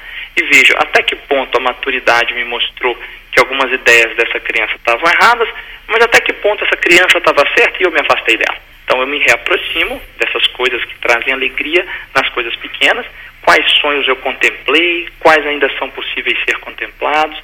e 0.41 0.43
vejo 0.45 0.73
até 0.79 1.03
que 1.03 1.15
ponto 1.15 1.59
a 1.59 1.61
maturidade 1.61 2.33
me 2.33 2.45
mostrou 2.45 2.99
que 3.31 3.39
algumas 3.39 3.71
ideias 3.73 4.17
dessa 4.17 4.41
criança 4.41 4.75
estavam 4.75 5.09
erradas, 5.11 5.49
mas 5.87 6.03
até 6.03 6.21
que 6.21 6.33
ponto 6.33 6.65
essa 6.65 6.77
criança 6.77 7.19
estava 7.19 7.47
certa 7.55 7.77
e 7.79 7.85
eu 7.85 7.91
me 7.91 8.01
afastei 8.01 8.37
dela. 8.37 8.59
Então 8.85 9.01
eu 9.01 9.07
me 9.07 9.19
reaproximo 9.19 10.01
dessas 10.19 10.47
coisas 10.49 10.83
que 10.85 10.99
trazem 10.99 11.33
alegria 11.33 11.87
nas 12.15 12.29
coisas 12.31 12.57
pequenas, 12.57 13.07
quais 13.43 13.71
sonhos 13.81 14.09
eu 14.09 14.17
contemplei, 14.17 15.09
quais 15.21 15.47
ainda 15.47 15.71
são 15.79 15.91
possíveis 15.91 16.39
ser 16.45 16.57
contemplados, 16.59 17.39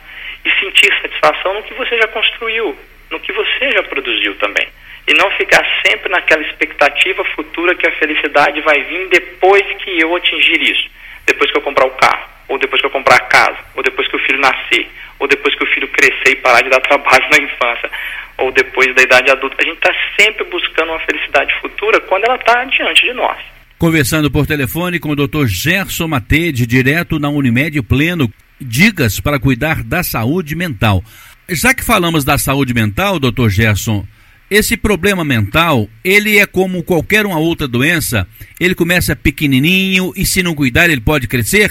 e 0.44 0.50
sentir 0.60 0.92
satisfação 1.02 1.54
no 1.54 1.62
que 1.62 1.74
você 1.74 1.96
já 1.98 2.06
construiu, 2.08 2.76
no 3.10 3.20
que 3.20 3.32
você 3.32 3.72
já 3.72 3.82
produziu 3.82 4.34
também. 4.36 4.68
E 5.06 5.14
não 5.14 5.30
ficar 5.32 5.64
sempre 5.86 6.08
naquela 6.08 6.42
expectativa 6.42 7.24
futura 7.24 7.74
que 7.74 7.86
a 7.86 7.92
felicidade 7.92 8.60
vai 8.62 8.82
vir 8.82 9.08
depois 9.08 9.62
que 9.78 10.00
eu 10.00 10.16
atingir 10.16 10.62
isso. 10.62 10.96
depois 11.26 11.50
que 11.50 11.58
eu 11.58 11.62
comprar 11.62 11.86
o 11.86 11.90
carro, 11.90 12.35
ou 12.48 12.58
depois 12.58 12.80
que 12.80 12.86
eu 12.86 12.90
comprar 12.90 13.20
casa, 13.28 13.58
ou 13.74 13.82
depois 13.82 14.08
que 14.08 14.16
o 14.16 14.20
filho 14.20 14.38
nascer, 14.38 14.88
ou 15.18 15.28
depois 15.28 15.54
que 15.54 15.64
o 15.64 15.66
filho 15.66 15.88
crescer 15.88 16.30
e 16.30 16.36
parar 16.36 16.62
de 16.62 16.70
dar 16.70 16.80
trabalho 16.86 17.24
na 17.30 17.38
infância, 17.38 17.90
ou 18.38 18.52
depois 18.52 18.94
da 18.94 19.02
idade 19.02 19.30
adulta. 19.30 19.56
A 19.58 19.64
gente 19.64 19.76
está 19.76 19.92
sempre 20.18 20.44
buscando 20.44 20.90
uma 20.90 21.00
felicidade 21.00 21.54
futura 21.60 22.00
quando 22.00 22.24
ela 22.24 22.36
está 22.36 22.64
diante 22.64 23.02
de 23.02 23.12
nós. 23.12 23.38
Conversando 23.78 24.30
por 24.30 24.46
telefone 24.46 24.98
com 24.98 25.10
o 25.10 25.16
Dr. 25.16 25.46
Gerson 25.46 26.08
Matede, 26.08 26.66
direto 26.66 27.18
na 27.18 27.28
Unimed 27.28 27.82
Pleno, 27.82 28.32
dicas 28.58 29.20
para 29.20 29.38
cuidar 29.38 29.82
da 29.82 30.02
saúde 30.02 30.54
mental. 30.54 31.04
Já 31.48 31.74
que 31.74 31.84
falamos 31.84 32.24
da 32.24 32.38
saúde 32.38 32.72
mental, 32.72 33.18
Dr. 33.18 33.48
Gerson, 33.48 34.06
esse 34.50 34.76
problema 34.76 35.24
mental, 35.24 35.88
ele 36.04 36.38
é 36.38 36.46
como 36.46 36.82
qualquer 36.82 37.26
uma 37.26 37.38
outra 37.38 37.68
doença, 37.68 38.26
ele 38.58 38.74
começa 38.74 39.14
pequenininho 39.14 40.12
e 40.16 40.24
se 40.24 40.42
não 40.42 40.54
cuidar 40.54 40.88
ele 40.88 41.00
pode 41.00 41.26
crescer? 41.26 41.70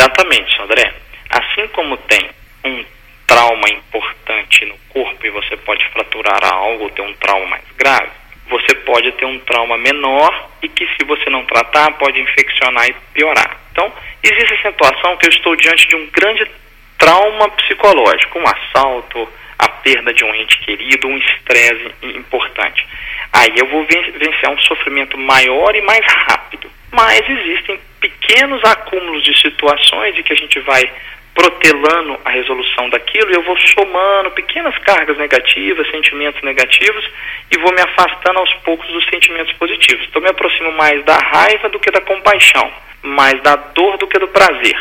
Exatamente, 0.00 0.62
André. 0.62 0.94
Assim 1.28 1.68
como 1.68 1.94
tem 1.98 2.30
um 2.64 2.84
trauma 3.26 3.68
importante 3.68 4.64
no 4.64 4.74
corpo 4.88 5.26
e 5.26 5.30
você 5.30 5.58
pode 5.58 5.86
fraturar 5.88 6.42
algo 6.42 6.84
ou 6.84 6.90
ter 6.90 7.02
um 7.02 7.12
trauma 7.14 7.46
mais 7.46 7.64
grave, 7.76 8.08
você 8.48 8.74
pode 8.76 9.12
ter 9.12 9.26
um 9.26 9.38
trauma 9.40 9.76
menor 9.76 10.48
e 10.62 10.68
que 10.70 10.86
se 10.96 11.04
você 11.04 11.28
não 11.28 11.44
tratar 11.44 11.92
pode 11.98 12.18
infeccionar 12.18 12.88
e 12.88 12.96
piorar. 13.12 13.58
Então, 13.72 13.92
existe 14.22 14.54
a 14.54 14.70
situação 14.72 15.18
que 15.18 15.26
eu 15.26 15.30
estou 15.30 15.54
diante 15.54 15.86
de 15.86 15.96
um 15.96 16.06
grande 16.06 16.50
trauma 16.96 17.50
psicológico, 17.50 18.38
um 18.38 18.44
assalto, 18.48 19.28
a 19.58 19.68
perda 19.68 20.14
de 20.14 20.24
um 20.24 20.34
ente 20.34 20.58
querido, 20.60 21.08
um 21.08 21.18
estresse 21.18 21.92
importante. 22.02 22.86
Aí 23.34 23.52
eu 23.54 23.66
vou 23.66 23.84
vencer 23.84 24.48
um 24.48 24.58
sofrimento 24.60 25.18
maior 25.18 25.76
e 25.76 25.82
mais 25.82 26.04
rápido. 26.26 26.70
Mas 26.90 27.20
existem 27.28 27.78
pequenos 28.00 28.62
acúmulos 28.64 29.22
de 29.24 29.38
situações 29.40 30.16
em 30.16 30.22
que 30.22 30.32
a 30.32 30.36
gente 30.36 30.58
vai 30.60 30.90
protelando 31.34 32.18
a 32.24 32.30
resolução 32.30 32.88
daquilo 32.90 33.30
e 33.30 33.34
eu 33.34 33.42
vou 33.42 33.56
somando 33.60 34.30
pequenas 34.32 34.76
cargas 34.78 35.16
negativas, 35.16 35.90
sentimentos 35.90 36.42
negativos 36.42 37.08
e 37.50 37.58
vou 37.58 37.72
me 37.72 37.80
afastando 37.80 38.38
aos 38.38 38.52
poucos 38.64 38.88
dos 38.88 39.04
sentimentos 39.06 39.52
positivos. 39.54 40.06
Então 40.08 40.20
me 40.20 40.28
aproximo 40.28 40.72
mais 40.72 41.04
da 41.04 41.16
raiva 41.16 41.68
do 41.68 41.78
que 41.78 41.90
da 41.90 42.00
compaixão, 42.00 42.70
mais 43.02 43.40
da 43.42 43.56
dor 43.56 43.96
do 43.96 44.06
que 44.06 44.18
do 44.18 44.28
prazer, 44.28 44.76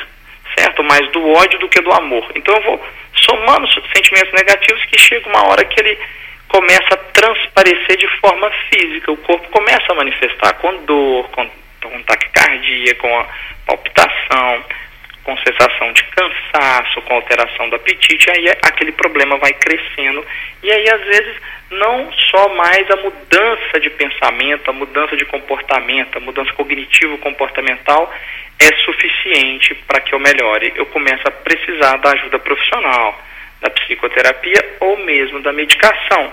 certo? 0.58 0.84
Mais 0.84 1.08
do 1.12 1.30
ódio 1.32 1.60
do 1.60 1.70
que 1.70 1.82
do 1.82 1.92
amor. 1.94 2.30
Então 2.36 2.56
eu 2.56 2.64
vou 2.64 2.86
somando 3.14 3.68
sentimentos 3.96 4.34
negativos 4.34 4.84
que 4.86 5.00
chega 5.00 5.30
uma 5.30 5.48
hora 5.48 5.64
que 5.66 5.80
ele 5.80 5.98
começa 6.48 6.94
a 6.94 6.98
transparecer 6.98 7.98
de 7.98 8.08
forma 8.20 8.52
física. 8.70 9.12
O 9.12 9.18
corpo 9.18 9.48
começa 9.50 9.86
a 9.92 9.96
manifestar 9.96 10.54
com 10.56 10.84
dor, 10.84 11.30
com, 11.30 11.50
com 11.88 12.04
taquicardia, 12.04 12.96
com 12.96 13.26
palpitação, 13.66 14.64
com 15.24 15.38
sensação 15.38 15.94
de 15.94 16.04
cansaço, 16.06 17.02
com 17.04 17.14
alteração 17.14 17.70
do 17.70 17.76
apetite, 17.76 18.32
aí 18.32 18.50
aquele 18.50 18.92
problema 18.92 19.38
vai 19.38 19.54
crescendo. 19.54 20.26
E 20.64 20.72
aí, 20.72 20.90
às 20.90 21.02
vezes, 21.02 21.36
não 21.70 22.12
só 22.32 22.50
mais 22.56 22.90
a 22.90 22.96
mudança 22.96 23.80
de 23.80 23.90
pensamento, 23.92 24.70
a 24.70 24.74
mudança 24.74 25.16
de 25.16 25.26
comportamento, 25.26 26.18
a 26.18 26.22
mudança 26.22 26.52
cognitivo-comportamental 26.54 28.12
é 28.60 28.76
suficiente 28.84 29.76
para 29.88 30.02
que 30.02 30.14
eu 30.14 30.20
melhore. 30.20 30.74
Eu 30.76 30.86
começo 30.88 31.28
a 31.28 31.32
precisar 31.32 31.98
da 31.98 32.12
ajuda 32.12 32.40
profissional, 32.40 33.22
da 33.62 33.70
psicoterapia 33.70 34.78
ou 34.80 34.98
mesmo 34.98 35.42
da 35.42 35.54
medicação. 35.54 36.32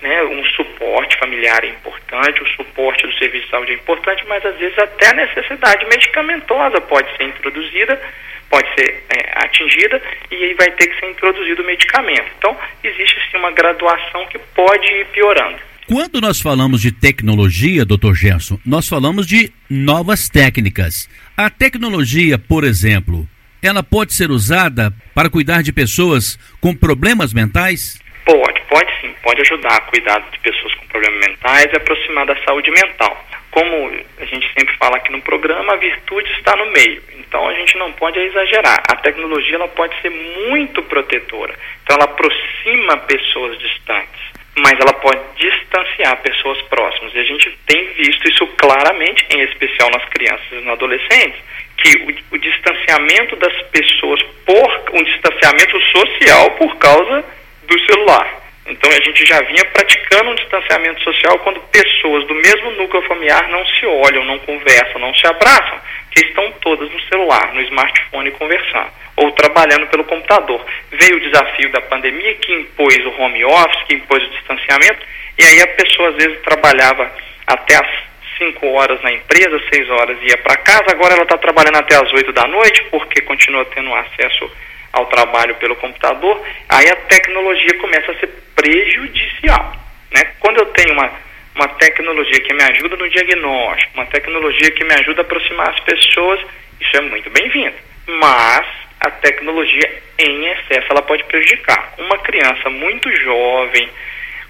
Né, 0.00 0.22
um 0.22 0.44
suporte 0.54 1.18
familiar 1.18 1.64
é 1.64 1.68
importante, 1.68 2.40
o 2.40 2.48
suporte 2.50 3.04
do 3.04 3.12
serviço 3.14 3.46
de 3.46 3.50
saúde 3.50 3.72
é 3.72 3.74
importante, 3.74 4.24
mas 4.28 4.44
às 4.46 4.56
vezes 4.56 4.78
até 4.78 5.08
a 5.08 5.14
necessidade 5.14 5.84
medicamentosa 5.86 6.80
pode 6.82 7.08
ser 7.16 7.24
introduzida, 7.24 8.00
pode 8.48 8.68
ser 8.74 9.04
é, 9.08 9.44
atingida 9.44 10.00
e 10.30 10.36
aí 10.36 10.54
vai 10.54 10.70
ter 10.72 10.86
que 10.86 11.00
ser 11.00 11.10
introduzido 11.10 11.62
o 11.62 11.66
medicamento. 11.66 12.30
Então, 12.38 12.56
existe 12.84 13.20
sim 13.30 13.38
uma 13.38 13.50
graduação 13.50 14.24
que 14.26 14.38
pode 14.54 14.86
ir 14.86 15.06
piorando. 15.06 15.58
Quando 15.88 16.20
nós 16.20 16.38
falamos 16.38 16.82
de 16.82 16.92
tecnologia, 16.92 17.84
doutor 17.84 18.14
Gerson, 18.14 18.58
nós 18.64 18.86
falamos 18.86 19.26
de 19.26 19.50
novas 19.70 20.28
técnicas. 20.28 21.08
A 21.34 21.48
tecnologia, 21.48 22.38
por 22.38 22.62
exemplo, 22.62 23.26
ela 23.62 23.82
pode 23.82 24.12
ser 24.12 24.30
usada 24.30 24.92
para 25.14 25.30
cuidar 25.30 25.62
de 25.62 25.72
pessoas 25.72 26.38
com 26.60 26.74
problemas 26.74 27.32
mentais? 27.32 27.98
Pode, 28.28 28.60
pode 28.68 29.00
sim, 29.00 29.14
pode 29.22 29.40
ajudar 29.40 29.74
a 29.74 29.80
cuidar 29.80 30.20
de 30.30 30.38
pessoas 30.40 30.74
com 30.74 30.86
problemas 30.88 31.18
mentais 31.26 31.72
e 31.72 31.76
aproximar 31.76 32.26
da 32.26 32.36
saúde 32.44 32.70
mental. 32.70 33.24
Como 33.50 33.90
a 34.20 34.24
gente 34.26 34.46
sempre 34.52 34.76
fala 34.76 34.98
aqui 34.98 35.10
no 35.10 35.22
programa, 35.22 35.72
a 35.72 35.76
virtude 35.76 36.30
está 36.32 36.54
no 36.54 36.66
meio. 36.66 37.02
Então 37.16 37.48
a 37.48 37.54
gente 37.54 37.78
não 37.78 37.90
pode 37.92 38.18
exagerar. 38.18 38.82
A 38.86 38.96
tecnologia 38.96 39.54
ela 39.54 39.68
pode 39.68 39.98
ser 40.02 40.10
muito 40.10 40.82
protetora. 40.82 41.54
Então 41.82 41.96
ela 41.96 42.04
aproxima 42.04 42.98
pessoas 42.98 43.58
distantes, 43.60 44.20
mas 44.58 44.74
ela 44.78 44.92
pode 44.92 45.20
distanciar 45.36 46.20
pessoas 46.20 46.60
próximas. 46.68 47.14
E 47.14 47.20
a 47.20 47.24
gente 47.24 47.50
tem 47.64 47.86
visto 47.94 48.28
isso 48.28 48.46
claramente, 48.58 49.24
em 49.30 49.40
especial 49.40 49.88
nas 49.90 50.04
crianças 50.10 50.46
e 50.52 50.56
nos 50.56 50.68
adolescentes, 50.68 51.40
que 51.78 51.96
o, 51.96 52.34
o 52.36 52.38
distanciamento 52.38 53.36
das 53.36 53.62
pessoas 53.68 54.20
por 54.44 54.82
um 54.92 55.02
distanciamento 55.02 55.80
social 55.80 56.50
por 56.58 56.76
causa 56.76 57.24
do 57.68 57.78
celular. 57.86 58.48
Então 58.66 58.90
a 58.90 59.00
gente 59.02 59.24
já 59.24 59.40
vinha 59.42 59.64
praticando 59.72 60.30
um 60.30 60.34
distanciamento 60.34 61.02
social 61.02 61.38
quando 61.38 61.60
pessoas 61.72 62.26
do 62.26 62.34
mesmo 62.34 62.70
núcleo 62.72 63.02
familiar 63.02 63.48
não 63.48 63.64
se 63.64 63.86
olham, 63.86 64.24
não 64.24 64.38
conversam, 64.40 65.00
não 65.00 65.14
se 65.14 65.26
abraçam, 65.26 65.80
que 66.10 66.20
estão 66.26 66.52
todas 66.60 66.90
no 66.90 67.00
celular, 67.02 67.54
no 67.54 67.62
smartphone 67.62 68.30
conversando, 68.32 68.90
ou 69.16 69.32
trabalhando 69.32 69.86
pelo 69.86 70.04
computador. 70.04 70.62
Veio 70.90 71.16
o 71.16 71.20
desafio 71.20 71.70
da 71.72 71.80
pandemia 71.80 72.34
que 72.34 72.52
impôs 72.52 72.98
o 73.06 73.22
home 73.22 73.44
office, 73.44 73.84
que 73.86 73.94
impôs 73.94 74.22
o 74.22 74.30
distanciamento, 74.30 75.00
e 75.38 75.44
aí 75.44 75.62
a 75.62 75.68
pessoa 75.68 76.10
às 76.10 76.16
vezes 76.16 76.42
trabalhava 76.42 77.10
até 77.46 77.74
as 77.74 78.08
5 78.36 78.66
horas 78.66 79.00
na 79.02 79.12
empresa, 79.12 79.60
6 79.72 79.90
horas 79.90 80.18
ia 80.22 80.36
para 80.38 80.56
casa, 80.56 80.86
agora 80.90 81.14
ela 81.14 81.22
está 81.22 81.38
trabalhando 81.38 81.78
até 81.78 81.96
as 81.96 82.12
8 82.12 82.32
da 82.32 82.46
noite, 82.46 82.84
porque 82.90 83.22
continua 83.22 83.64
tendo 83.66 83.94
acesso 83.94 84.50
ao 84.92 85.06
trabalho 85.06 85.54
pelo 85.56 85.76
computador, 85.76 86.42
aí 86.68 86.88
a 86.88 86.96
tecnologia 86.96 87.78
começa 87.78 88.12
a 88.12 88.18
ser 88.18 88.28
prejudicial. 88.54 89.72
Né? 90.12 90.22
Quando 90.40 90.58
eu 90.58 90.66
tenho 90.66 90.92
uma, 90.92 91.10
uma 91.54 91.68
tecnologia 91.68 92.40
que 92.40 92.54
me 92.54 92.62
ajuda 92.62 92.96
no 92.96 93.08
diagnóstico, 93.08 93.92
uma 93.94 94.06
tecnologia 94.06 94.70
que 94.70 94.84
me 94.84 94.94
ajuda 94.94 95.22
a 95.22 95.24
aproximar 95.24 95.70
as 95.70 95.80
pessoas, 95.80 96.40
isso 96.80 96.96
é 96.96 97.00
muito 97.02 97.30
bem-vindo. 97.30 97.76
Mas 98.06 98.66
a 99.00 99.10
tecnologia 99.10 100.02
em 100.18 100.46
excesso 100.46 100.86
ela 100.90 101.02
pode 101.02 101.24
prejudicar. 101.24 101.94
Uma 101.98 102.18
criança 102.18 102.68
muito 102.70 103.14
jovem, 103.16 103.88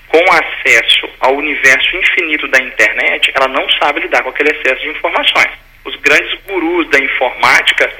com 0.08 0.24
acesso 0.32 1.08
ao 1.20 1.36
universo 1.36 1.96
infinito 1.96 2.48
da 2.48 2.58
internet, 2.58 3.30
ela 3.34 3.48
não 3.48 3.68
sabe 3.72 4.00
lidar 4.00 4.22
com 4.22 4.30
aquele 4.30 4.50
excesso 4.50 4.80
de 4.80 4.88
informações. 4.88 5.50
Os 5.84 5.94
grandes 5.96 6.34
gurus 6.46 6.88
da 6.88 6.98
informática 6.98 7.92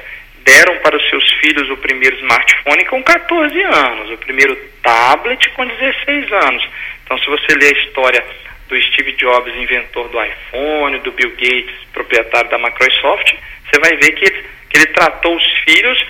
deram 0.43 0.77
para 0.79 0.97
os 0.97 1.09
seus 1.09 1.23
filhos 1.41 1.69
o 1.69 1.77
primeiro 1.77 2.15
smartphone 2.17 2.85
com 2.85 3.03
14 3.03 3.61
anos, 3.61 4.11
o 4.11 4.17
primeiro 4.17 4.55
tablet 4.83 5.49
com 5.51 5.65
16 5.65 6.31
anos. 6.31 6.67
Então, 7.03 7.17
se 7.17 7.25
você 7.25 7.53
ler 7.55 7.75
a 7.75 7.79
história 7.79 8.25
do 8.67 8.81
Steve 8.83 9.13
Jobs, 9.13 9.55
inventor 9.55 10.07
do 10.09 10.23
iPhone, 10.23 10.99
do 10.99 11.11
Bill 11.11 11.31
Gates, 11.31 11.75
proprietário 11.91 12.49
da 12.49 12.57
Microsoft, 12.57 13.33
você 13.65 13.79
vai 13.79 13.97
ver 13.97 14.11
que 14.11 14.25
ele, 14.25 14.45
que 14.69 14.77
ele 14.77 14.87
tratou 14.87 15.35
os 15.35 15.53
filhos 15.65 16.05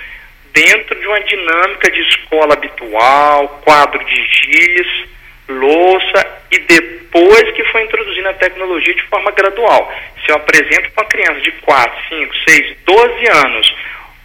dentro 0.53 0.99
de 0.99 1.07
uma 1.07 1.21
dinâmica 1.21 1.89
de 1.89 2.01
escola 2.01 2.53
habitual, 2.53 3.61
quadro 3.63 4.03
de 4.03 4.25
giz, 4.25 5.09
louça 5.47 6.41
e 6.51 6.59
depois 6.59 7.51
que 7.51 7.63
foi 7.65 7.83
introduzindo 7.83 8.29
a 8.29 8.33
tecnologia 8.33 8.93
de 8.93 9.03
forma 9.03 9.31
gradual. 9.31 9.93
Se 10.23 10.31
eu 10.31 10.35
apresento 10.35 10.91
para 10.91 11.03
uma 11.03 11.09
criança 11.09 11.41
de 11.41 11.51
4, 11.51 12.09
5, 12.09 12.35
6, 12.49 12.77
12 12.85 13.29
anos 13.45 13.75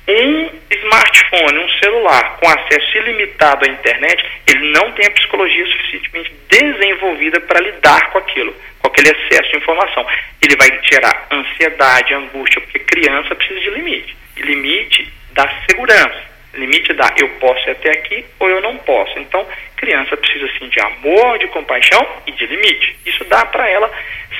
um 0.06 0.50
smartphone, 0.70 1.58
um 1.58 1.68
celular 1.82 2.36
com 2.36 2.48
acesso 2.48 2.98
ilimitado 2.98 3.64
à 3.64 3.68
internet, 3.68 4.24
ele 4.46 4.72
não 4.72 4.92
tem 4.92 5.06
a 5.06 5.10
psicologia 5.10 5.66
suficientemente 5.66 6.32
desenvolvida 6.48 7.40
para 7.40 7.60
lidar 7.60 8.10
com 8.10 8.18
aquilo, 8.18 8.54
com 8.78 8.88
aquele 8.88 9.08
excesso 9.08 9.50
de 9.50 9.56
informação. 9.56 10.06
Ele 10.42 10.56
vai 10.56 10.68
gerar 10.90 11.26
ansiedade, 11.30 12.14
angústia, 12.14 12.60
porque 12.60 12.78
criança 12.80 13.34
precisa 13.34 13.60
de 13.60 13.70
limite. 13.70 14.16
E 14.36 14.42
limite 14.42 15.10
dá 15.32 15.48
segurança. 15.68 16.34
Limite 16.52 16.92
dá 16.92 17.12
eu 17.16 17.28
posso 17.40 17.68
ir 17.68 17.72
até 17.72 17.90
aqui 17.90 18.24
ou 18.38 18.48
eu 18.48 18.60
não 18.60 18.76
posso. 18.78 19.18
Então, 19.18 19.46
criança 19.76 20.16
precisa 20.16 20.48
sim 20.58 20.68
de 20.68 20.80
amor, 20.80 21.38
de 21.38 21.48
compaixão 21.48 22.06
e 22.26 22.32
de 22.32 22.46
limite. 22.46 22.96
Isso 23.04 23.24
dá 23.24 23.44
para 23.46 23.68
ela 23.68 23.90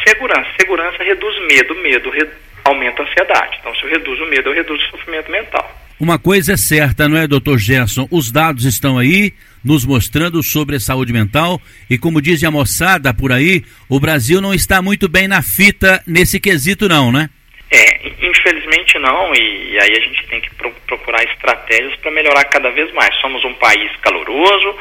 segurança. 0.07 0.49
Segurança 0.61 1.03
reduz 1.03 1.37
medo, 1.49 1.75
medo 1.77 2.11
reduz 2.11 2.45
aumenta 2.65 3.03
a 3.03 3.07
ansiedade. 3.07 3.59
Então, 3.61 3.75
se 3.75 3.85
eu 3.85 3.91
reduzo 3.91 4.25
o 4.25 4.29
medo, 4.29 4.51
eu 4.51 4.55
reduzo 4.55 4.83
o 4.83 4.91
sofrimento 4.91 5.31
mental. 5.31 5.85
Uma 6.01 6.19
coisa 6.19 6.55
é 6.55 6.57
certa, 6.57 7.09
não 7.09 7.17
é, 7.17 7.27
doutor 7.27 7.59
Gerson? 7.59 8.09
Os 8.11 8.33
dados 8.33 8.65
estão 8.65 8.99
aí 8.99 9.33
nos 9.65 9.87
mostrando 9.87 10.43
sobre 10.43 10.77
a 10.77 10.81
saúde 10.81 11.13
mental 11.13 11.61
e, 11.89 11.97
como 11.97 12.21
diz 12.21 12.43
a 12.43 12.51
moçada 12.51 13.15
por 13.15 13.31
aí, 13.31 13.63
o 13.89 14.01
Brasil 14.01 14.41
não 14.41 14.53
está 14.53 14.83
muito 14.83 15.09
bem 15.09 15.29
na 15.29 15.41
fita 15.41 16.03
nesse 16.07 16.41
quesito, 16.41 16.89
não, 16.89 17.13
né? 17.13 17.31
É, 17.71 18.09
infelizmente 18.21 18.99
não, 18.99 19.35
e, 19.35 19.73
e 19.73 19.81
aí 19.81 19.97
a 19.97 20.01
gente 20.01 20.27
tem 20.27 20.41
que 20.41 20.51
pro, 20.55 20.71
procurar 20.87 21.23
estratégias 21.25 21.95
para 21.97 22.11
melhorar 22.11 22.45
cada 22.45 22.71
vez 22.71 22.93
mais. 22.93 23.15
Somos 23.21 23.45
um 23.45 23.55
país 23.55 23.91
caloroso, 24.03 24.77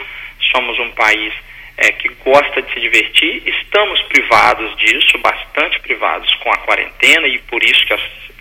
somos 0.52 0.78
um 0.80 0.90
país 0.92 1.34
é, 1.78 1.92
que 1.92 2.10
gosta 2.24 2.62
de 2.62 2.74
se 2.74 2.80
divertir, 2.80 3.44
estamos 3.46 4.02
privados 4.04 4.76
disso, 4.78 5.18
bastante 5.20 5.80
privados 5.80 6.34
com 6.36 6.52
a 6.52 6.58
quarentena 6.58 7.28
e 7.28 7.38
por 7.40 7.64
isso 7.64 7.86
que 7.86 7.96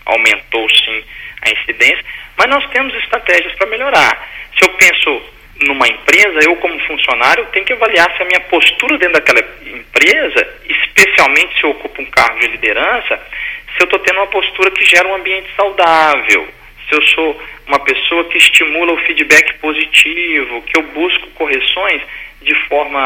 aumentou 0.04 0.68
sim 0.68 1.04
a 1.42 1.50
incidência, 1.50 2.04
mas 2.36 2.48
nós 2.48 2.66
temos 2.70 2.94
estratégias 2.94 3.54
para 3.54 3.68
melhorar. 3.68 4.28
Se 4.56 4.64
eu 4.64 4.74
penso 4.74 5.22
numa 5.64 5.86
empresa, 5.86 6.40
eu 6.44 6.56
como 6.56 6.78
funcionário 6.80 7.46
tenho 7.52 7.64
que 7.64 7.72
avaliar 7.72 8.14
se 8.16 8.22
a 8.22 8.26
minha 8.26 8.40
postura 8.40 8.98
dentro 8.98 9.14
daquela 9.14 9.40
empresa, 9.64 10.54
especialmente 10.68 11.58
se 11.58 11.64
eu 11.64 11.70
ocupo 11.70 12.02
um 12.02 12.06
cargo 12.06 12.38
de 12.40 12.48
liderança, 12.48 13.20
se 13.76 13.82
eu 13.82 13.84
estou 13.84 13.98
tendo 14.00 14.18
uma 14.18 14.26
postura 14.26 14.70
que 14.70 14.84
gera 14.84 15.08
um 15.08 15.14
ambiente 15.14 15.48
saudável, 15.56 16.48
se 16.88 16.94
eu 16.94 17.02
sou 17.08 17.42
uma 17.66 17.78
pessoa 17.80 18.24
que 18.24 18.38
estimula 18.38 18.92
o 18.92 18.98
feedback 18.98 19.54
positivo, 19.58 20.62
que 20.62 20.78
eu 20.78 20.82
busco 20.82 21.30
correções 21.30 22.02
de 22.42 22.54
forma 22.66 23.02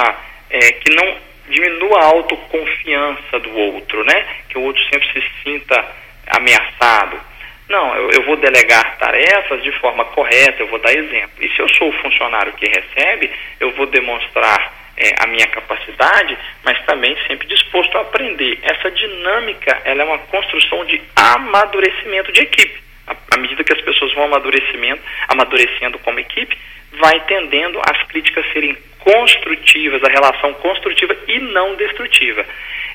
é, 0.51 0.73
que 0.73 0.95
não 0.95 1.17
diminua 1.49 2.01
a 2.01 2.07
autoconfiança 2.07 3.39
do 3.41 3.57
outro, 3.57 4.05
né? 4.05 4.27
Que 4.49 4.59
o 4.59 4.63
outro 4.63 4.83
sempre 4.85 5.09
se 5.13 5.25
sinta 5.43 5.85
ameaçado. 6.27 7.21
Não, 7.69 7.97
eu, 7.97 8.11
eu, 8.11 8.23
vou 8.25 8.37
delegar 8.37 8.97
tarefas 8.97 9.63
de 9.63 9.73
forma 9.73 10.05
correta, 10.07 10.63
eu 10.63 10.69
vou 10.69 10.79
dar 10.79 10.93
exemplo. 10.93 11.33
E 11.41 11.49
se 11.49 11.59
eu 11.59 11.69
sou 11.75 11.89
o 11.89 12.03
funcionário 12.03 12.53
que 12.53 12.67
recebe, 12.67 13.31
eu 13.59 13.73
vou 13.73 13.87
demonstrar 13.87 14.73
é, 14.97 15.15
a 15.19 15.27
minha 15.27 15.47
capacidade, 15.49 16.39
mas 16.65 16.81
também 16.87 17.17
sempre 17.27 17.47
disposto 17.49 17.97
a 17.99 18.03
aprender. 18.03 18.59
Essa 18.63 18.91
dinâmica, 18.91 19.81
ela 19.85 20.03
é 20.03 20.05
uma 20.05 20.19
construção 20.19 20.85
de 20.85 21.03
amadurecimento 21.17 22.31
de 22.33 22.43
equipe. 22.43 22.87
À 23.31 23.39
medida 23.39 23.63
que 23.63 23.73
as 23.73 23.81
pessoas 23.83 24.13
vão 24.15 24.25
amadurecimento, 24.25 25.03
amadurecendo 25.29 25.99
como 26.01 26.19
equipe, 26.19 26.57
vai 26.93 27.21
tendendo 27.27 27.81
as 27.81 28.03
críticas 28.05 28.45
serem 28.53 28.77
construtivas, 29.07 30.03
a 30.03 30.09
relação 30.09 30.53
construtiva 30.55 31.17
e 31.29 31.39
não 31.39 31.77
destrutiva. 31.77 32.45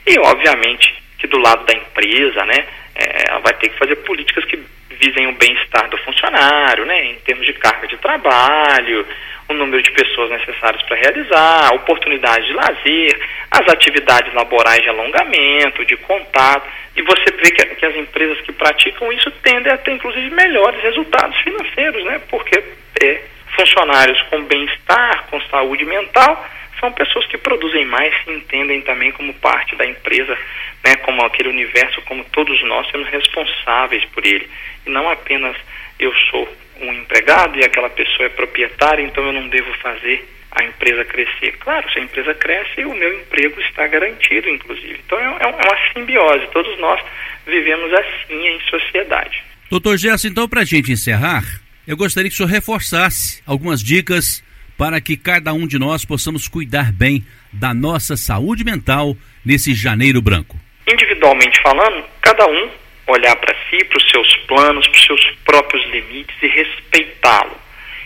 E, 0.06 0.20
obviamente, 0.20 0.94
que 1.18 1.26
do 1.26 1.38
lado 1.38 1.66
da 1.66 1.74
empresa, 1.74 2.46
né, 2.46 2.66
é, 2.96 3.30
ela 3.30 3.40
vai 3.40 3.54
ter 3.54 3.70
que 3.70 3.78
fazer 3.78 3.96
políticas 3.98 4.44
que 4.44 4.60
visem 4.90 5.28
o 5.28 5.34
bem-estar 5.34 5.90
do 5.90 5.98
funcionário, 6.00 6.86
né, 6.86 7.06
em 7.06 7.16
termos 7.20 7.46
de 7.46 7.54
carga 7.54 7.88
de 7.88 7.96
trabalho, 7.96 9.08
o 9.48 9.54
número 9.54 9.82
de 9.82 9.92
pessoas 9.92 10.30
necessárias 10.32 10.84
para 10.84 10.98
realizar, 10.98 11.74
oportunidades 11.76 12.46
de 12.46 12.54
lazer, 12.54 13.20
as 13.50 13.68
atividades 13.70 14.34
laborais 14.34 14.84
de 14.84 14.90
alongamento, 14.90 15.86
de 15.86 15.96
contato. 15.96 16.68
E 16.94 17.02
você 17.04 17.32
vê 17.38 17.52
que, 17.52 17.76
que 17.76 17.86
as 17.86 17.96
empresas 17.96 18.42
que 18.42 18.52
praticam 18.52 19.12
isso 19.14 19.32
tendem 19.44 19.72
a 19.72 19.78
ter, 19.78 19.94
inclusive, 19.94 20.30
melhores 20.30 20.82
resultados 20.82 21.38
financeiros, 21.40 22.04
né, 22.04 22.22
porque 22.30 22.62
é, 23.02 23.22
funcionários 23.56 24.22
com 24.24 24.44
bem-estar, 24.44 25.26
com 25.30 25.40
saúde 25.42 25.86
mental, 25.86 26.48
são 26.80 26.92
pessoas 26.92 27.26
que 27.28 27.38
produzem 27.38 27.86
mais, 27.86 28.14
se 28.24 28.32
entendem 28.32 28.82
também 28.82 29.12
como 29.12 29.34
parte 29.36 29.76
da 29.76 29.86
empresa, 29.86 30.38
né, 30.84 30.96
como 30.98 31.24
aquele 31.24 31.50
universo, 31.50 32.02
como 32.02 32.24
todos 32.26 32.62
nós 32.64 32.88
somos 32.88 33.08
responsáveis 33.10 34.04
por 34.06 34.26
ele. 34.26 34.50
E 34.86 34.90
não 34.90 35.08
apenas 35.10 35.56
eu 36.00 36.14
sou 36.32 36.52
um 36.82 36.92
empregado 36.94 37.60
e 37.60 37.64
aquela 37.64 37.90
pessoa 37.90 38.26
é 38.26 38.30
proprietária, 38.30 39.04
então 39.04 39.24
eu 39.24 39.34
não 39.34 39.48
devo 39.48 39.72
fazer 39.76 40.28
a 40.52 40.64
empresa 40.64 41.06
crescer. 41.06 41.56
Claro, 41.60 41.90
se 41.92 42.00
a 42.00 42.02
empresa 42.02 42.34
cresce, 42.34 42.84
o 42.84 42.94
meu 42.94 43.14
emprego 43.14 43.62
está 43.62 43.88
garantido, 43.88 44.50
inclusive. 44.50 45.00
Então 45.06 45.18
é, 45.20 45.24
é, 45.24 45.44
é 45.44 45.48
uma 45.48 45.94
simbiose, 45.94 46.48
todos 46.52 46.78
nós 46.80 47.00
vivemos 47.46 47.94
assim 47.94 48.48
em 48.48 48.60
sociedade. 48.62 49.44
Doutor 49.70 49.98
Gerson, 49.98 50.28
então, 50.28 50.50
para 50.50 50.62
a 50.62 50.66
gente 50.66 50.92
encerrar, 50.92 51.44
eu 51.88 51.98
gostaria 51.98 52.30
que 52.30 52.34
o 52.34 52.38
senhor 52.38 52.50
reforçasse 52.50 53.42
algumas 53.46 53.82
dicas 53.82 54.44
para 54.78 55.00
que 55.02 55.18
cada 55.18 55.54
um 55.54 55.68
de 55.68 55.78
nós 55.78 56.06
possamos 56.06 56.48
cuidar 56.48 56.92
bem 56.92 57.26
da 57.52 57.74
nossa 57.74 58.16
saúde 58.16 58.64
mental 58.64 59.16
nesse 59.46 59.74
janeiro 59.74 60.22
branco? 60.22 60.60
Individualmente 60.88 61.62
falando, 61.62 62.04
cada 62.22 62.48
um 62.48 62.70
olhar 63.08 63.36
para 63.36 63.56
si, 63.70 63.84
para 63.86 63.98
os 63.98 64.10
seus 64.10 64.36
planos, 64.48 64.88
para 64.88 64.98
os 64.98 65.06
seus 65.06 65.32
próprios 65.46 65.86
limites 65.92 66.36
e 66.42 66.48
respeitá-lo. 66.48 67.56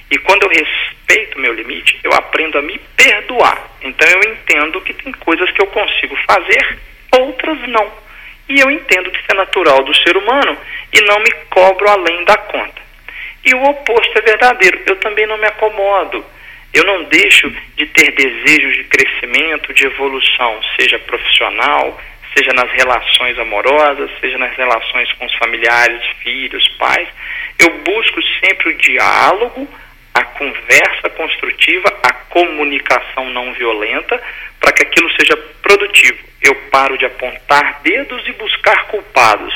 E 0.09 0.17
quando 0.19 0.43
eu 0.43 0.49
respeito 0.49 1.39
meu 1.39 1.53
limite, 1.53 1.99
eu 2.03 2.13
aprendo 2.13 2.57
a 2.57 2.61
me 2.61 2.79
perdoar. 2.95 3.69
Então 3.81 4.07
eu 4.07 4.31
entendo 4.31 4.81
que 4.81 4.93
tem 4.93 5.11
coisas 5.13 5.49
que 5.51 5.61
eu 5.61 5.67
consigo 5.67 6.15
fazer, 6.27 6.77
outras 7.11 7.59
não. 7.69 7.91
E 8.47 8.59
eu 8.59 8.69
entendo 8.69 9.09
que 9.11 9.17
isso 9.17 9.31
é 9.31 9.35
natural 9.35 9.83
do 9.83 9.95
ser 9.95 10.15
humano 10.15 10.57
e 10.93 11.01
não 11.01 11.19
me 11.19 11.31
cobro 11.49 11.89
além 11.89 12.23
da 12.25 12.37
conta. 12.37 12.84
E 13.45 13.53
o 13.53 13.63
oposto 13.63 14.17
é 14.17 14.21
verdadeiro. 14.21 14.81
Eu 14.87 14.95
também 14.97 15.27
não 15.27 15.37
me 15.37 15.45
acomodo. 15.45 16.25
Eu 16.73 16.83
não 16.83 17.03
deixo 17.03 17.49
de 17.77 17.85
ter 17.85 18.11
desejos 18.11 18.75
de 18.75 18.83
crescimento, 18.85 19.73
de 19.73 19.85
evolução, 19.85 20.59
seja 20.77 20.99
profissional, 20.99 22.01
seja 22.35 22.51
nas 22.53 22.69
relações 22.71 23.39
amorosas, 23.39 24.11
seja 24.19 24.37
nas 24.37 24.53
relações 24.57 25.09
com 25.13 25.25
os 25.25 25.33
familiares, 25.35 26.03
filhos, 26.21 26.67
pais. 26.77 27.07
Eu 27.57 27.77
busco 27.79 28.21
sempre 28.43 28.69
o 28.69 28.77
diálogo, 28.77 29.69
a 30.13 30.23
conversa 30.23 31.09
construtiva, 31.15 31.87
a 32.03 32.13
comunicação 32.13 33.29
não 33.29 33.53
violenta, 33.53 34.21
para 34.59 34.73
que 34.73 34.83
aquilo 34.83 35.09
seja 35.11 35.37
produtivo. 35.61 36.17
Eu 36.41 36.55
paro 36.69 36.97
de 36.97 37.05
apontar 37.05 37.79
dedos 37.83 38.27
e 38.27 38.33
buscar 38.33 38.87
culpados 38.87 39.53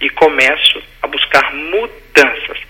e 0.00 0.08
começo 0.10 0.82
a 1.02 1.06
buscar 1.08 1.52
mudanças. 1.52 2.69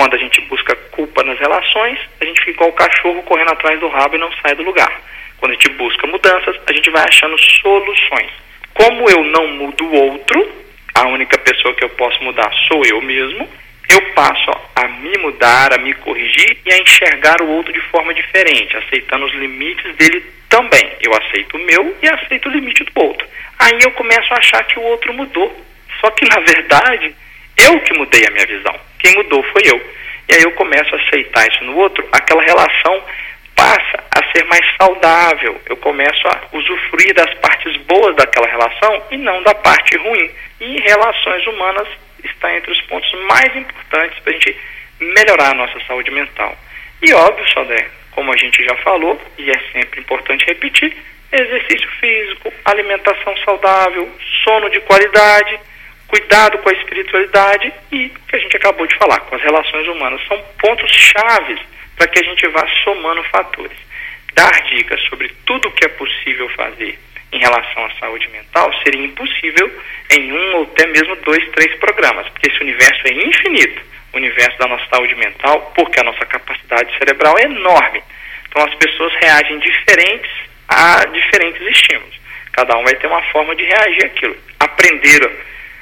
Quando 0.00 0.14
a 0.14 0.18
gente 0.18 0.40
busca 0.48 0.74
culpa 0.92 1.22
nas 1.24 1.38
relações, 1.38 1.98
a 2.18 2.24
gente 2.24 2.40
fica 2.40 2.52
igual 2.52 2.70
o 2.70 2.72
cachorro 2.72 3.22
correndo 3.22 3.50
atrás 3.50 3.78
do 3.78 3.88
rabo 3.88 4.16
e 4.16 4.18
não 4.18 4.32
sai 4.40 4.54
do 4.54 4.62
lugar. 4.62 4.98
Quando 5.36 5.50
a 5.50 5.54
gente 5.56 5.68
busca 5.72 6.06
mudanças, 6.06 6.56
a 6.66 6.72
gente 6.72 6.88
vai 6.88 7.04
achando 7.06 7.36
soluções. 7.38 8.30
Como 8.72 9.10
eu 9.10 9.22
não 9.24 9.48
mudo 9.48 9.84
o 9.84 9.94
outro, 9.94 10.50
a 10.94 11.06
única 11.06 11.36
pessoa 11.36 11.74
que 11.74 11.84
eu 11.84 11.90
posso 11.90 12.24
mudar 12.24 12.50
sou 12.66 12.82
eu 12.86 13.02
mesmo, 13.02 13.46
eu 13.90 14.00
passo 14.14 14.50
a 14.74 14.88
me 14.88 15.18
mudar, 15.18 15.74
a 15.74 15.78
me 15.78 15.92
corrigir 15.92 16.56
e 16.64 16.72
a 16.72 16.78
enxergar 16.78 17.42
o 17.42 17.50
outro 17.50 17.70
de 17.70 17.80
forma 17.90 18.14
diferente, 18.14 18.74
aceitando 18.78 19.26
os 19.26 19.34
limites 19.34 19.94
dele 19.96 20.24
também. 20.48 20.92
Eu 21.02 21.12
aceito 21.12 21.58
o 21.58 21.62
meu 21.66 21.94
e 22.02 22.08
aceito 22.08 22.48
o 22.48 22.52
limite 22.52 22.84
do 22.84 23.02
outro. 23.04 23.28
Aí 23.58 23.78
eu 23.82 23.90
começo 23.90 24.32
a 24.32 24.38
achar 24.38 24.64
que 24.64 24.78
o 24.78 24.82
outro 24.82 25.12
mudou. 25.12 25.54
Só 26.00 26.10
que, 26.12 26.26
na 26.26 26.40
verdade, 26.40 27.14
eu 27.68 27.78
que 27.80 27.98
mudei 27.98 28.26
a 28.26 28.30
minha 28.30 28.46
visão. 28.46 28.89
Quem 29.00 29.14
mudou 29.14 29.42
foi 29.44 29.62
eu. 29.66 29.80
E 30.28 30.34
aí 30.34 30.42
eu 30.42 30.52
começo 30.52 30.94
a 30.94 30.98
aceitar 30.98 31.48
isso 31.48 31.64
no 31.64 31.76
outro, 31.76 32.06
aquela 32.12 32.42
relação 32.42 33.02
passa 33.56 34.04
a 34.10 34.32
ser 34.32 34.44
mais 34.44 34.64
saudável. 34.80 35.60
Eu 35.66 35.76
começo 35.76 36.26
a 36.28 36.40
usufruir 36.52 37.12
das 37.14 37.32
partes 37.40 37.76
boas 37.82 38.16
daquela 38.16 38.46
relação 38.46 39.02
e 39.10 39.16
não 39.16 39.42
da 39.42 39.54
parte 39.54 39.96
ruim. 39.98 40.30
E 40.60 40.80
relações 40.80 41.46
humanas 41.46 41.88
está 42.24 42.54
entre 42.54 42.70
os 42.70 42.80
pontos 42.82 43.12
mais 43.28 43.54
importantes 43.56 44.18
para 44.20 44.32
a 44.32 44.34
gente 44.34 44.56
melhorar 45.00 45.50
a 45.50 45.54
nossa 45.54 45.78
saúde 45.86 46.10
mental. 46.10 46.56
E 47.02 47.12
óbvio, 47.12 47.50
Sodré, 47.52 47.88
como 48.12 48.32
a 48.32 48.36
gente 48.36 48.62
já 48.64 48.76
falou, 48.76 49.20
e 49.38 49.50
é 49.50 49.58
sempre 49.72 50.00
importante 50.00 50.44
repetir, 50.46 50.96
exercício 51.32 51.88
físico, 52.00 52.52
alimentação 52.64 53.36
saudável, 53.38 54.08
sono 54.44 54.68
de 54.70 54.80
qualidade, 54.80 55.58
cuidado 56.10 56.58
com 56.58 56.68
a 56.68 56.72
espiritualidade 56.72 57.72
e 57.92 58.06
o 58.06 58.28
que 58.28 58.36
a 58.36 58.38
gente 58.38 58.56
acabou 58.56 58.86
de 58.86 58.96
falar, 58.96 59.20
com 59.20 59.36
as 59.36 59.42
relações 59.42 59.86
humanas. 59.88 60.20
São 60.26 60.42
pontos 60.58 60.90
chaves 60.92 61.60
para 61.96 62.08
que 62.08 62.18
a 62.18 62.22
gente 62.22 62.46
vá 62.48 62.66
somando 62.84 63.22
fatores. 63.24 63.78
Dar 64.34 64.62
dicas 64.64 65.00
sobre 65.08 65.32
tudo 65.46 65.68
o 65.68 65.72
que 65.72 65.84
é 65.84 65.88
possível 65.88 66.48
fazer 66.50 66.98
em 67.32 67.38
relação 67.38 67.84
à 67.84 67.90
saúde 68.00 68.28
mental 68.28 68.72
seria 68.82 69.04
impossível 69.04 69.70
em 70.10 70.32
um 70.32 70.56
ou 70.56 70.62
até 70.64 70.86
mesmo 70.88 71.14
dois, 71.16 71.48
três 71.50 71.78
programas, 71.78 72.28
porque 72.28 72.50
esse 72.50 72.60
universo 72.60 73.06
é 73.06 73.12
infinito, 73.12 73.82
o 74.12 74.16
universo 74.16 74.58
da 74.58 74.66
nossa 74.66 74.84
saúde 74.92 75.14
mental, 75.14 75.72
porque 75.74 76.00
a 76.00 76.04
nossa 76.04 76.26
capacidade 76.26 76.96
cerebral 76.98 77.38
é 77.38 77.44
enorme. 77.44 78.02
Então 78.48 78.64
as 78.64 78.74
pessoas 78.74 79.12
reagem 79.20 79.58
diferentes 79.60 80.30
a 80.68 81.04
diferentes 81.06 81.60
estímulos. 81.68 82.18
Cada 82.52 82.76
um 82.76 82.82
vai 82.82 82.94
ter 82.96 83.06
uma 83.06 83.22
forma 83.30 83.54
de 83.54 83.64
reagir 83.64 84.06
àquilo. 84.06 84.36
Aprender 84.58 85.30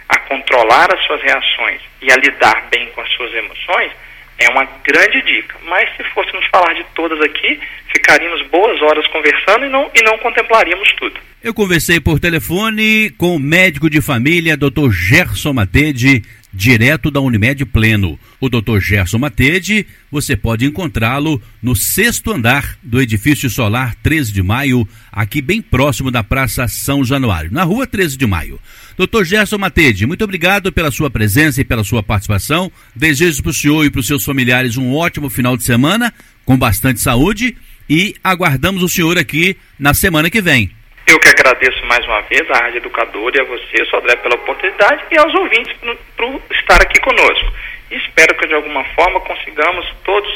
a 0.08 0.18
controlar 0.20 0.92
as 0.94 1.04
suas 1.06 1.20
reações 1.22 1.80
e 2.00 2.10
a 2.10 2.16
lidar 2.16 2.66
bem 2.70 2.88
com 2.94 3.00
as 3.00 3.10
suas 3.12 3.32
emoções 3.34 3.92
é 4.38 4.48
uma 4.48 4.64
grande 4.84 5.20
dica. 5.22 5.56
Mas 5.64 5.88
se 5.96 6.04
fôssemos 6.14 6.46
falar 6.46 6.72
de 6.74 6.84
todas 6.94 7.20
aqui, 7.20 7.60
ficaríamos 7.92 8.46
boas 8.48 8.80
horas 8.82 9.06
conversando 9.08 9.66
e 9.66 9.68
não, 9.68 9.90
e 9.94 10.02
não 10.02 10.16
contemplaríamos 10.18 10.90
tudo. 10.92 11.20
Eu 11.42 11.52
conversei 11.52 12.00
por 12.00 12.18
telefone 12.18 13.10
com 13.10 13.36
o 13.36 13.38
médico 13.38 13.90
de 13.90 14.00
família, 14.00 14.56
Dr. 14.56 14.90
Gerson 14.90 15.52
Matede, 15.52 16.22
direto 16.58 17.08
da 17.08 17.20
Unimed 17.20 17.64
Pleno. 17.66 18.18
O 18.40 18.48
Dr. 18.48 18.80
Gerson 18.80 19.18
Matede, 19.18 19.86
você 20.10 20.36
pode 20.36 20.66
encontrá-lo 20.66 21.40
no 21.62 21.76
sexto 21.76 22.32
andar 22.32 22.76
do 22.82 23.00
edifício 23.00 23.48
solar 23.48 23.94
13 24.02 24.32
de 24.32 24.42
maio, 24.42 24.86
aqui 25.12 25.40
bem 25.40 25.62
próximo 25.62 26.10
da 26.10 26.24
Praça 26.24 26.66
São 26.66 27.04
Januário, 27.04 27.52
na 27.52 27.62
rua 27.62 27.86
13 27.86 28.16
de 28.16 28.26
maio. 28.26 28.58
Dr. 28.98 29.22
Gerson 29.22 29.56
Matede, 29.56 30.04
muito 30.04 30.24
obrigado 30.24 30.72
pela 30.72 30.90
sua 30.90 31.08
presença 31.08 31.60
e 31.60 31.64
pela 31.64 31.84
sua 31.84 32.02
participação. 32.02 32.72
Desejo 32.92 33.40
para 33.40 33.50
o 33.50 33.54
senhor 33.54 33.84
e 33.84 33.90
para 33.90 34.00
os 34.00 34.06
seus 34.08 34.24
familiares 34.24 34.76
um 34.76 34.92
ótimo 34.92 35.30
final 35.30 35.56
de 35.56 35.62
semana, 35.62 36.12
com 36.44 36.58
bastante 36.58 37.00
saúde, 37.00 37.56
e 37.88 38.16
aguardamos 38.22 38.82
o 38.82 38.88
senhor 38.88 39.16
aqui 39.16 39.56
na 39.78 39.94
semana 39.94 40.28
que 40.28 40.42
vem. 40.42 40.72
Eu 41.08 41.18
que 41.20 41.28
agradeço 41.30 41.86
mais 41.86 42.04
uma 42.04 42.20
vez 42.20 42.42
à 42.50 42.58
Rádio 42.64 42.76
Educadora 42.76 43.38
e 43.38 43.40
a 43.40 43.44
você, 43.44 43.82
Sodré, 43.86 44.14
pela 44.16 44.34
oportunidade 44.34 45.04
e 45.10 45.16
aos 45.16 45.34
ouvintes 45.34 45.74
por 46.14 46.42
estar 46.50 46.82
aqui 46.82 47.00
conosco. 47.00 47.50
espero 47.90 48.36
que 48.36 48.46
de 48.46 48.52
alguma 48.52 48.84
forma 48.94 49.18
consigamos 49.20 49.86
todos 50.04 50.30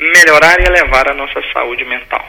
melhorar 0.00 0.58
e 0.58 0.64
elevar 0.64 1.08
a 1.08 1.14
nossa 1.14 1.40
saúde 1.52 1.84
mental. 1.84 2.24